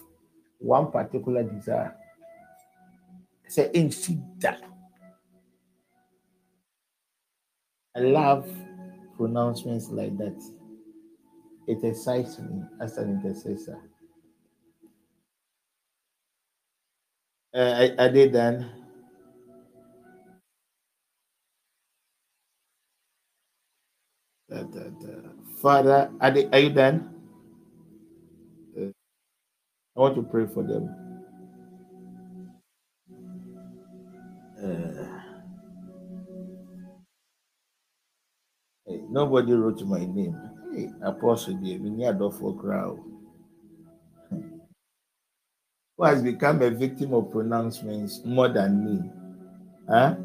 [0.57, 1.95] one particular desire.
[3.48, 3.91] Say, in
[4.40, 4.61] that.
[7.98, 8.49] I love
[9.18, 10.38] pronouncements like that.
[11.68, 13.80] It excites me as an intercessor.
[17.53, 18.69] Uh, I, I did then.
[24.49, 25.14] Da, da, da.
[25.61, 27.10] Father, are, they, are you done?
[28.78, 28.91] Uh,
[29.98, 30.90] I want to pray for them.
[34.61, 34.97] Uh,
[38.88, 40.38] hey, nobody wrote my name.
[40.73, 43.05] Hey, Apostle deɛ menni adɔfoɔ koraa o.
[45.97, 49.11] Who has become a victim of pronouncements more than me?
[49.89, 50.15] Huh?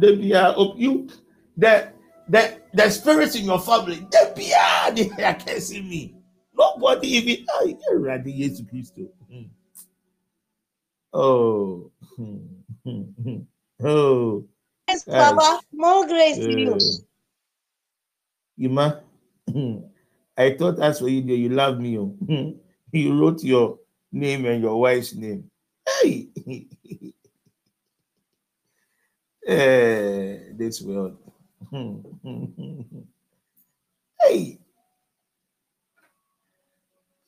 [0.00, 1.08] Da biara, op- you,
[1.56, 1.92] the,
[2.28, 6.14] the, the spirits in your family, da biara, they are cursing me.
[6.54, 9.08] Nobody even, ah, Awurade Yesu Kristo.
[9.30, 9.48] Hmm.
[11.12, 11.90] Oh.
[13.84, 14.44] Oh.
[14.88, 15.60] Yes, Yes.
[15.72, 16.78] More grace to you.
[18.58, 19.02] Ima,
[20.38, 21.98] I thought as for you, you love me.
[21.98, 22.14] oh.
[22.92, 23.78] you wrote your
[24.12, 25.50] name and your wife's name.
[26.00, 26.28] Hey,
[29.44, 31.16] Eh, this world.
[34.22, 34.58] hey,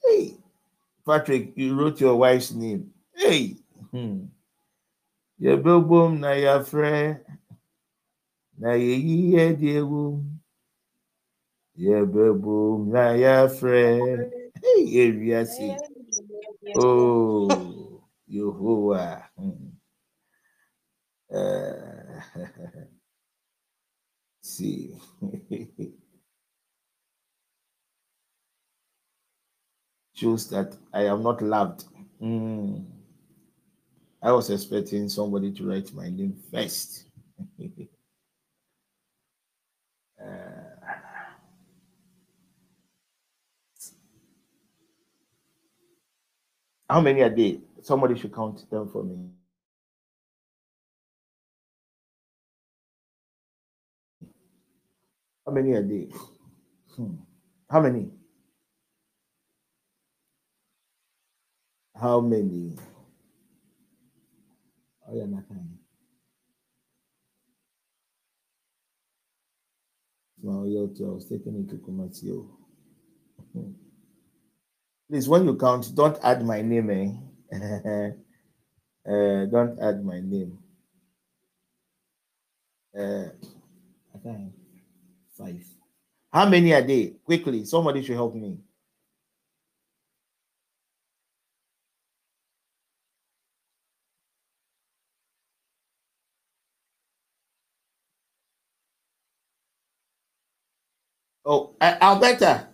[0.05, 0.37] hey,
[1.05, 2.91] Patrick, you wrote your wife's name.
[3.17, 3.57] Hey,
[3.95, 4.27] hmm.
[5.39, 7.21] Yebobom na yafre
[8.59, 10.25] na yeyi edi ewu.
[11.77, 13.85] Yebobom na yafre.
[14.63, 15.77] Hey, ewiase.
[16.77, 19.23] Oh, Yehovah.
[19.39, 19.71] Hmm.
[21.31, 22.21] Uh,
[24.43, 24.99] see.
[30.15, 31.85] Shows that I am not loved.
[32.21, 32.94] Hmm.
[34.25, 37.05] I was expecting somebody to write my name first.
[40.17, 40.87] Uh,
[46.89, 47.57] how many are there?
[47.83, 49.29] Somebody should count them for me.
[55.45, 56.07] How many are there?
[56.97, 57.17] Hmm.
[57.69, 58.09] How many?
[61.95, 62.79] How many?
[65.13, 65.79] Not kind.
[70.43, 72.51] Well, I was taking it to.
[75.09, 77.13] Please, when you count, don't add my name, eh?
[79.09, 80.59] uh, don't add my name.
[82.97, 83.29] Uh,
[84.17, 84.49] okay,
[85.37, 85.65] five.
[86.33, 87.15] How many are day?
[87.25, 88.59] Quickly, somebody should help me.
[101.47, 102.69] Oh, Alberta,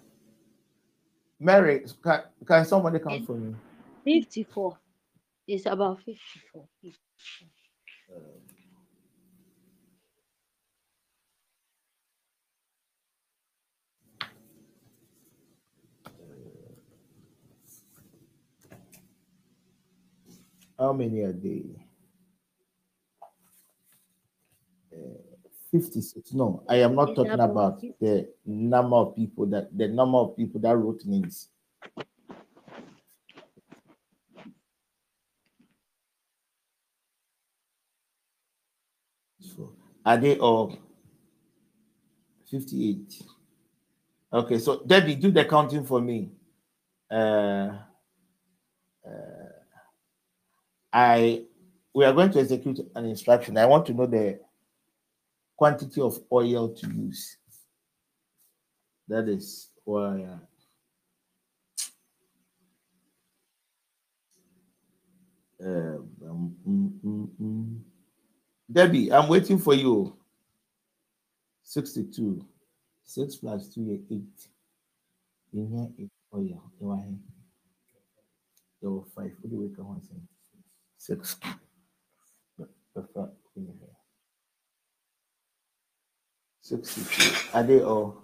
[1.41, 3.55] Mary, can, can somebody count for me?
[4.05, 4.79] 54.
[5.49, 6.69] It's about 54.
[20.79, 21.65] How many a day?
[24.91, 24.97] Uh,
[25.71, 26.33] 56.
[26.33, 27.95] No, I am not talking about about 50.
[28.01, 31.49] the number of people that the number of people that wrote names.
[39.41, 39.73] So
[40.05, 40.77] are they all
[42.51, 43.23] 58?
[44.33, 46.31] Okay, so Debbie, do the counting for me.
[47.11, 47.79] Uh,
[49.07, 49.51] uh,
[50.93, 51.45] I
[51.95, 53.57] we are going to execute an instruction.
[53.57, 54.41] I want to know the
[55.61, 57.39] quantity of oil to use.
[59.09, 60.27] That is why.
[65.65, 67.85] uh, um.
[68.73, 70.16] Debbie, I'm waiting for you.
[71.65, 72.45] 62.
[73.05, 74.23] 6 plus 2 is 8.
[75.55, 76.62] In here, 8 oil.
[76.81, 77.19] You are here.
[78.82, 79.32] There were 5.
[79.43, 80.28] What do we come on saying?
[80.99, 81.37] 6.
[82.59, 83.90] The- the in here.
[86.71, 87.49] 62.
[87.53, 88.23] Are they all?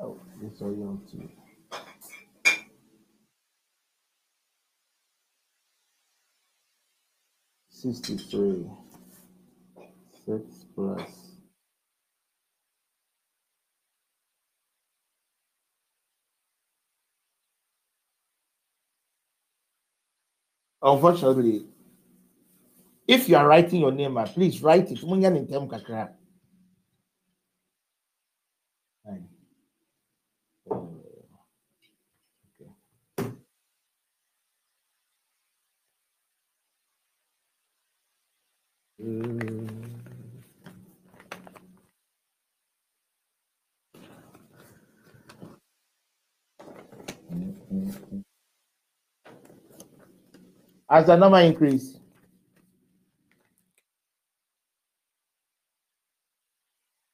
[0.00, 1.28] Oh, this young too.
[7.70, 8.66] Sixty-three.
[10.26, 11.25] Six plus.
[20.86, 21.66] Unfortunately,
[23.08, 25.00] if you are writing your name, ah, please write it.
[25.04, 26.14] Munya ni ntem kakra.
[29.06, 29.26] Aye.
[30.70, 30.76] Uh,
[32.60, 32.70] okay.
[39.02, 39.68] Mm.
[47.30, 48.24] Mm, mm, mm.
[50.88, 51.98] As the number increase,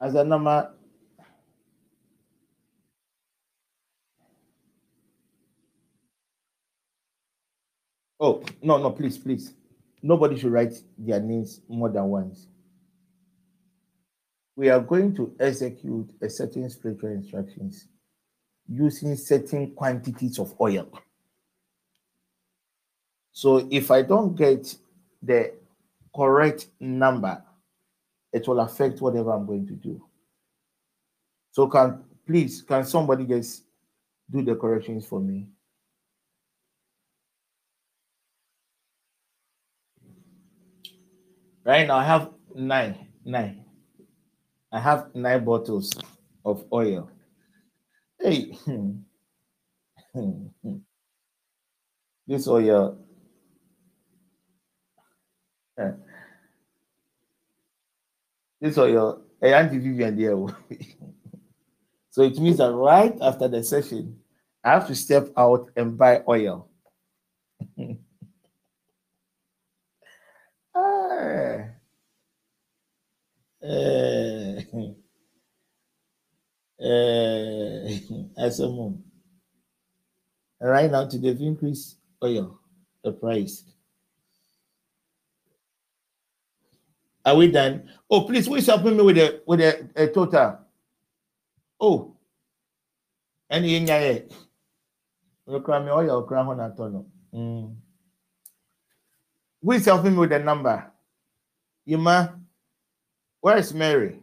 [0.01, 0.75] as the number
[8.25, 9.53] Oh, no, no, please, please.
[10.01, 12.47] Nobody should write their names more than once.
[14.55, 17.89] We are going to execute a certain spiritual instructions
[18.69, 20.89] using certain quantities of oil.
[23.33, 24.77] So if I don't get
[25.23, 25.55] the
[26.15, 27.43] correct number,
[28.33, 30.03] it will affect whatever I'm going to do.
[31.53, 33.65] So can please can somebody just
[34.31, 35.49] do the corrections for me?
[41.65, 43.65] Right now I have nine, nine.
[44.73, 45.93] I have nine bottles
[46.45, 47.11] of oil.
[48.19, 48.57] Hey,
[52.27, 52.99] this oil.
[58.61, 58.77] This
[59.41, 60.17] hey, Auntie Vivian
[62.11, 64.21] so it means that right after the session,
[64.63, 66.69] I have to step out and buy oil.
[70.75, 71.69] Ah.
[78.61, 79.05] A mom.
[80.61, 82.59] Right now, to they've increased oil,
[83.05, 83.65] the price.
[87.25, 87.89] Are we done?
[88.11, 90.59] Oh, please, who is helping me with the with the uh, total?
[91.81, 92.17] Oh,
[93.51, 93.97] any in your
[95.69, 97.05] at me, oil, crown on a ton.
[97.35, 97.77] Mm.
[99.63, 100.91] Who is helping me with the number?
[101.85, 102.39] Yuma,
[103.41, 104.22] where is Mary?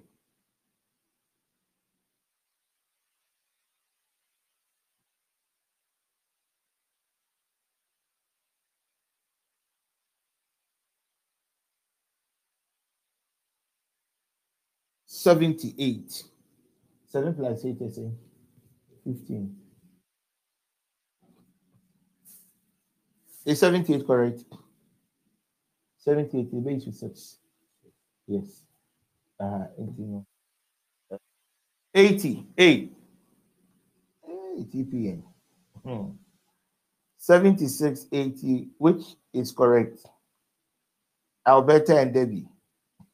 [15.20, 16.24] Seventy-eight.
[17.06, 18.04] Seven plus eight is eh,
[19.04, 19.54] fifteen.
[23.44, 24.46] Is seventy-eight correct?
[25.98, 27.38] Seventy-eight, the base is six.
[28.28, 28.64] Yes.
[29.38, 30.26] Uh, 80, no.
[31.94, 32.94] 80, 8.
[34.58, 35.24] 80 p.m.
[35.84, 36.12] Hmm.
[37.18, 40.00] 76, 80, which is correct?
[41.46, 42.48] Alberta and Debbie.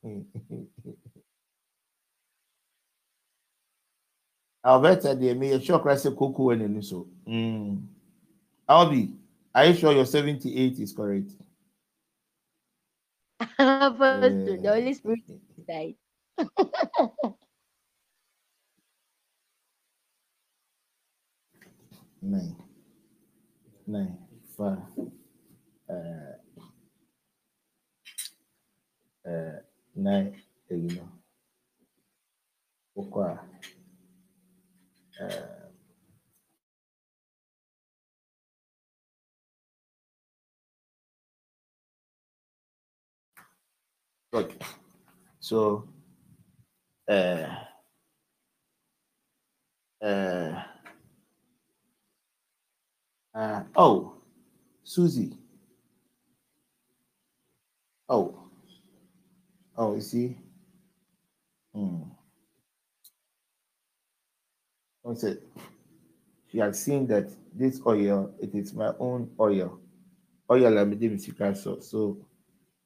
[4.65, 7.07] Alberta, they may a shock rice cocoa and so.
[7.27, 7.85] Mm.
[8.67, 9.13] Albie,
[9.53, 11.31] are you sure your 78 is correct?
[13.57, 15.19] Pastor, the Eh, Holy Spirit
[15.67, 15.95] died.
[22.23, 22.55] nine,
[23.85, 24.17] nine,
[24.57, 24.79] five,
[25.89, 26.33] uh,
[29.29, 29.59] uh,
[29.95, 30.35] nine,
[30.71, 31.09] you know,
[32.97, 33.39] okwa,
[35.21, 35.27] uh,
[44.33, 44.57] okay,
[45.39, 45.87] so,
[47.09, 47.47] uh,
[50.03, 50.63] uh,
[53.35, 54.13] uh, oh,
[54.83, 55.37] Susie,
[58.09, 58.49] oh,
[59.77, 60.37] oh, you see,
[61.73, 62.14] hmm.
[65.05, 65.43] What's it?
[66.51, 69.79] She had seen that this oil, it is my own oil.
[70.49, 71.79] Oil I'm doing so.
[71.79, 72.17] So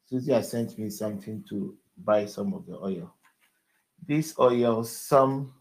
[0.06, 3.14] Susie has sent me something to buy some of the oil.
[4.06, 5.54] This oil, some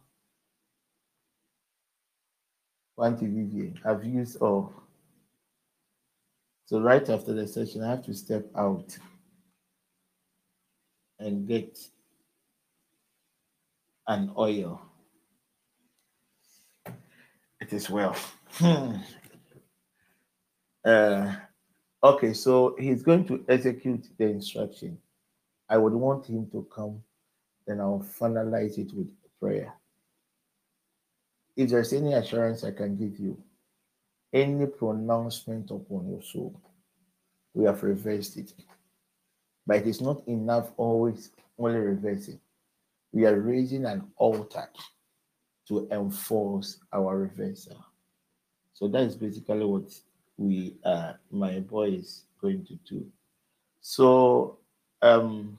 [2.96, 4.72] quantity I've used all.
[6.66, 8.98] So right after the session, I have to step out
[11.20, 11.78] and get
[14.08, 14.87] an oil.
[17.70, 18.16] Is well.
[18.52, 18.96] Hmm.
[20.82, 21.34] Uh,
[22.02, 24.96] okay, so he's going to execute the instruction.
[25.68, 27.02] I would want him to come,
[27.66, 29.74] then I'll finalize it with prayer.
[31.56, 33.36] If there's any assurance I can give you,
[34.32, 36.58] any pronouncement upon your soul,
[37.52, 38.54] we have reversed it.
[39.66, 42.40] But it is not enough always only reversing.
[43.12, 44.70] We are raising an altar
[45.68, 47.84] to enforce our reversal.
[48.74, 49.92] So that is basically what
[50.36, 53.06] we uh my boy is going to do.
[53.80, 54.58] So
[55.02, 55.58] um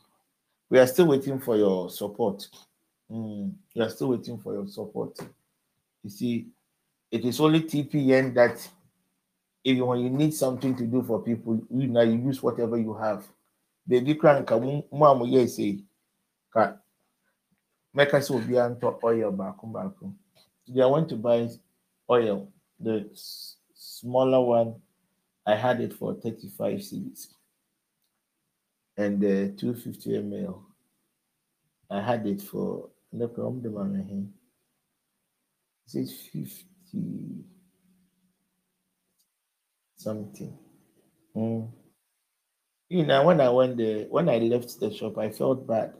[0.69, 2.47] we are still waiting for your support.
[3.11, 5.17] Mm, we are still waiting for your support.
[6.03, 6.47] You see,
[7.11, 8.67] it is only TPN that
[9.63, 12.77] if you when you need something to do for people, you know you use whatever
[12.77, 13.25] you have.
[13.87, 14.49] Baby crank
[14.91, 15.59] mom yes
[17.95, 19.91] say ka make us will be on top oil back back.
[20.67, 21.49] They want to buy
[22.09, 23.09] oil, the
[23.73, 24.75] smaller one.
[25.45, 27.27] I had it for 35 cedis
[28.97, 30.61] and the 250 ml.
[31.89, 34.25] I had it for look on the man here.
[35.85, 37.45] It says 50
[39.97, 40.57] something.
[41.35, 41.69] Mm.
[42.89, 45.93] You know, when I went there, when I left the shop, I felt bad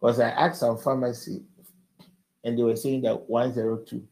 [0.00, 1.42] because I asked some pharmacy
[2.44, 4.02] and they were saying that 102.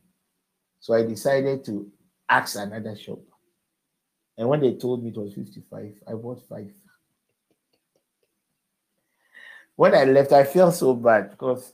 [0.81, 1.91] So I decided to
[2.29, 3.21] ask another shop.
[4.37, 6.73] And when they told me it was 55, I bought five.
[9.77, 11.73] When I left, I felt so bad because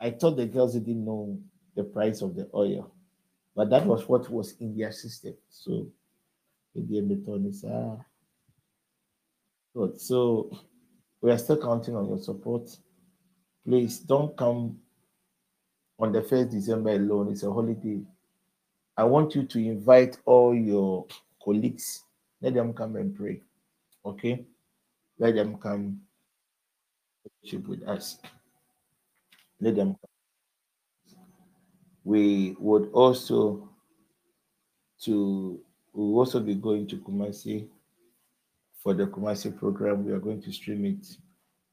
[0.00, 1.38] I thought the girls didn't know
[1.74, 2.92] the price of the oil,
[3.54, 5.34] but that was what was in their system.
[5.48, 5.86] So
[9.74, 10.00] good.
[10.00, 10.50] So
[11.20, 12.68] we are still counting on your support.
[13.66, 14.78] Please don't come
[15.98, 17.30] on the first December alone.
[17.30, 18.00] It's a holiday.
[18.96, 21.06] I want you to invite all your
[21.42, 22.04] colleagues.
[22.40, 23.40] Let them come and pray.
[24.04, 24.44] Okay?
[25.18, 26.00] Let them come
[27.42, 28.18] worship with us.
[29.60, 31.16] Let them come.
[32.04, 33.68] We would also
[35.02, 35.60] to
[35.92, 37.68] we will also be going to Kumasi
[38.82, 40.04] for the Kumasi program.
[40.04, 41.16] We are going to stream it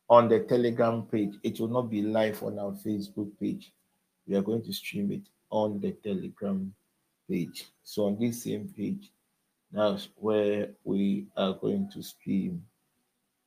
[0.09, 1.35] on the Telegram page.
[1.43, 3.71] It will not be live on our Facebook page.
[4.27, 6.73] We are going to stream it on the Telegram
[7.29, 7.65] page.
[7.83, 9.11] So on this same page,
[9.71, 12.63] that's where we are going to stream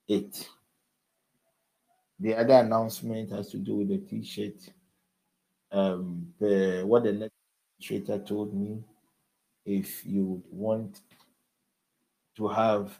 [0.09, 0.49] it.
[2.21, 4.55] The other announcement has to do with the T-shirt.
[5.73, 7.31] Um, the what the
[7.81, 8.85] administrator told me,
[9.65, 11.01] if you want
[12.37, 12.99] to have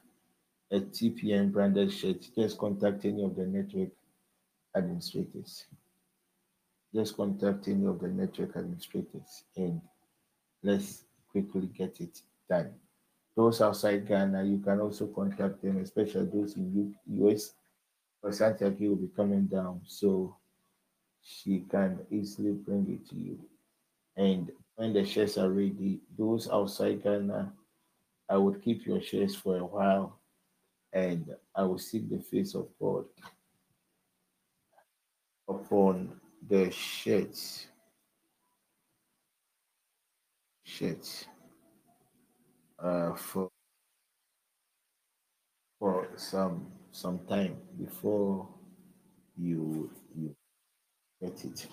[0.73, 3.91] a TPN branded shirt, just contact any of the network
[4.75, 5.67] administrators.
[6.95, 9.83] Just contact any of the network administrators and
[10.63, 12.73] let's quickly get it done.
[13.37, 17.53] Those outside Ghana, you can also contact them, especially those in US.
[18.21, 20.37] Because Santiago will be coming down, so
[21.23, 23.39] she can easily bring it to you.
[24.17, 27.53] And when the shares are ready, those outside Ghana,
[28.29, 30.21] I would keep your shares for a while
[30.93, 33.05] and I will seek the face of God
[35.49, 37.67] upon the shirts.
[40.65, 41.27] Shirts.
[42.79, 43.49] Uh, for
[45.79, 48.49] for some some time before
[49.37, 50.35] you you
[51.21, 51.69] get it.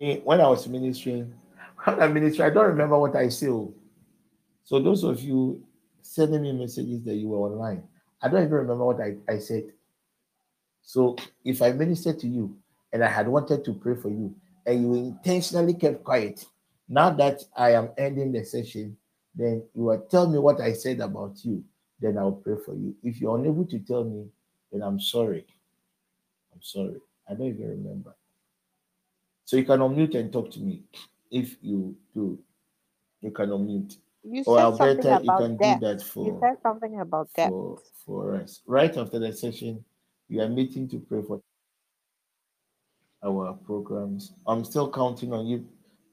[0.00, 1.32] Eh, when I was ministering,
[1.84, 3.48] when I minister, I don't remember what I say.
[3.48, 3.74] oh.
[4.64, 5.62] So those of you
[6.00, 7.82] sending me messages that you were online,
[8.22, 9.64] I don't even remember what I, I said.
[10.82, 12.56] So if I ministered to you
[12.92, 14.34] and I had wanted to pray for you
[14.66, 16.44] and you intentionally kept quiet,
[16.88, 18.96] now that I am ending the session,
[19.34, 21.62] then you will tell me what I said about you,
[22.00, 22.94] then I'll pray for you.
[23.02, 24.26] If you're unable to tell me,
[24.72, 25.46] then I'm sorry.
[26.52, 27.00] I'm sorry.
[27.28, 28.14] I don't even remember.
[29.50, 30.84] So you can unmute and talk to me
[31.28, 32.38] if you do.
[33.20, 33.96] You can unmute.
[34.22, 37.28] You Or said Alberta, something you about can do that You for said something about
[37.34, 37.48] debt.
[37.48, 38.62] for for us.
[38.64, 39.84] Right after the session,
[40.28, 41.40] we are meeting to pray for
[43.24, 44.34] our programs.
[44.46, 45.66] I'm still counting on you,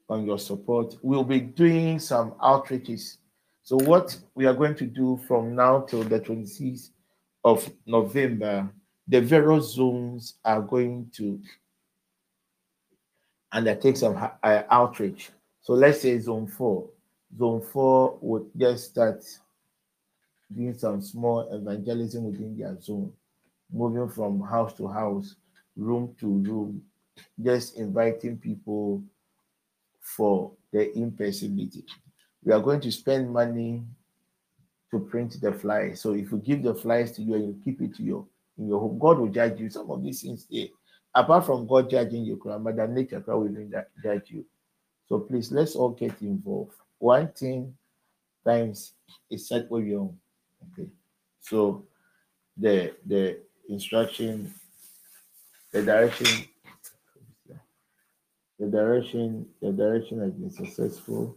[0.08, 0.96] on your support.
[1.02, 3.18] We'll be doing some outreaches.
[3.62, 6.90] So what we are going to do from now till the 26th
[7.44, 8.68] of November,
[9.06, 11.40] the various zones are going to
[13.52, 15.30] undertake some ha- uh, outreach.
[15.60, 16.88] So let's say zone four.
[17.38, 19.24] Zone four would just start
[20.54, 23.12] doing some small evangelism within their zone,
[23.72, 25.36] moving from house to house,
[25.76, 26.82] room to room,
[27.42, 29.02] just inviting people
[30.00, 31.84] for the in-person meeting.
[32.44, 33.82] We are going to spend money
[34.90, 36.00] to print the flyers.
[36.00, 38.24] So if you give the flyers to you and you keep it to your
[38.56, 39.68] in your home, God will judge you.
[39.68, 40.68] Some of these things there,
[41.14, 43.54] apart from God judging you, Mother Nature will
[44.02, 44.44] judge you.
[45.08, 46.74] So please let's all get involved.
[46.98, 47.74] One thing
[48.44, 48.92] times
[49.30, 50.14] is set where you
[50.72, 50.88] okay.
[51.40, 51.86] So
[52.56, 54.52] the the instruction,
[55.72, 56.48] the direction,
[58.58, 61.36] the direction, the direction has been successful.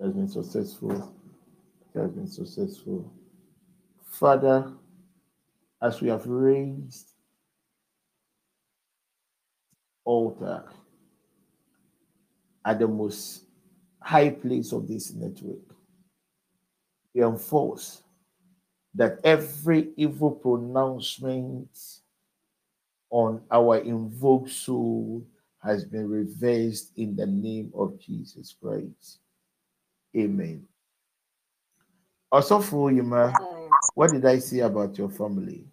[0.00, 1.14] Has been successful.
[1.94, 3.12] Has been successful.
[4.04, 4.72] Father,
[5.82, 7.10] as we have raised
[10.04, 10.64] altar
[12.64, 13.44] at the most
[14.00, 15.58] high place of this network,
[17.14, 18.02] we enforce
[18.94, 21.70] that every evil pronouncement
[23.10, 25.24] on our invoked soul
[25.62, 29.18] has been reversed in the name of Jesus Christ.
[30.16, 30.64] Amen.
[32.32, 33.02] Also, for you,
[33.94, 35.66] what did I say about your family?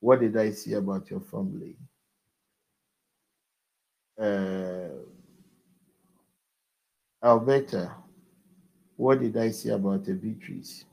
[0.00, 1.76] What did I say about your family?
[4.20, 4.88] Uh,
[7.24, 7.94] Alberta,
[8.96, 10.84] what did I say about the Beatrice?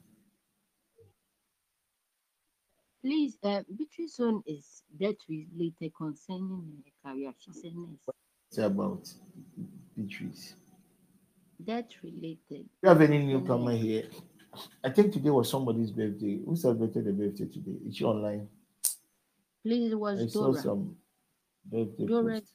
[3.02, 7.34] Please, uh, Beatrice's own is death related concerning her career.
[7.40, 8.66] She's a nurse.
[8.66, 9.10] About
[9.96, 10.56] Beatrice.
[11.64, 12.40] Death related.
[12.50, 14.06] Do you have any newcomer here?
[14.84, 16.40] I think today was somebody's birthday.
[16.44, 17.78] Who celebrated the birthday today?
[17.88, 18.50] Is she online?
[19.64, 20.62] Please, it I was saw Dora.
[20.62, 20.98] some
[21.66, 22.42] birthday Dora.
[22.42, 22.54] post.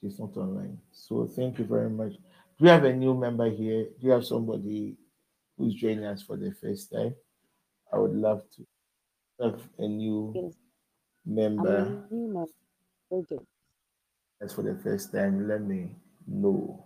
[0.00, 0.80] She's not online.
[0.92, 2.12] So thank you very much.
[2.14, 3.84] Do you have a new member here?
[3.84, 4.96] Do you have somebody
[5.56, 7.14] who's joining us for the first time?
[7.92, 8.66] I would love to
[9.42, 10.54] have a new Yes.
[11.26, 11.76] Member
[12.10, 13.44] a new member,
[14.40, 15.46] that's for the first time.
[15.48, 15.96] Let me
[16.26, 16.84] know.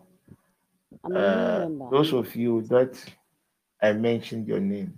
[1.04, 1.90] I'm a Uh, member.
[1.90, 2.92] those of you that
[3.85, 4.97] I mentioned your name,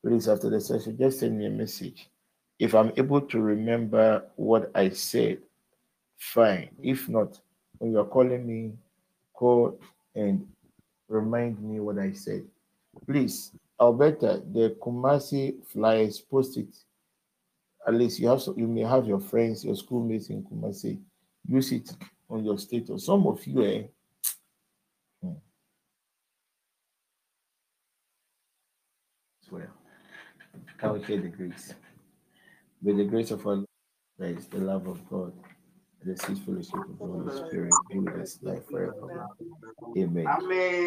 [0.00, 2.08] please after the session, just send me a message.
[2.60, 5.38] If I'm able to remember what I said,
[6.18, 6.68] fine.
[6.80, 7.40] If not,
[7.78, 8.74] when you're calling me,
[9.34, 9.80] call
[10.14, 10.46] and
[11.08, 12.44] remind me what I said.
[13.06, 13.50] Please,
[13.80, 16.72] Alberta, the Kumasi flyers, post it.
[17.88, 21.00] At least you have so you may have your friends, your schoolmates in Kumasi.
[21.48, 21.90] Use it
[22.30, 23.06] on your status.
[23.06, 23.82] Some of you, eh,
[29.50, 29.66] well.
[30.78, 31.74] Can we share the grace?
[32.82, 33.66] With the grace of our Lord
[34.18, 35.32] Christ, the love of God,
[36.00, 39.28] and the sweet fellowship of the Holy Spirit be with us now forever.
[39.96, 40.26] Amen.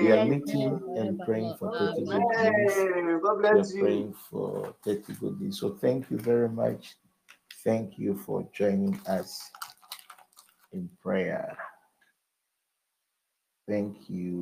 [0.01, 2.76] We are meeting and praying for 30 good days.
[3.22, 3.81] God We are bless you.
[3.81, 5.59] praying for 30 good days.
[5.59, 6.95] So thank you very much.
[7.63, 9.51] Thank you for joining us
[10.72, 11.57] in prayer.
[13.68, 14.39] Thank you.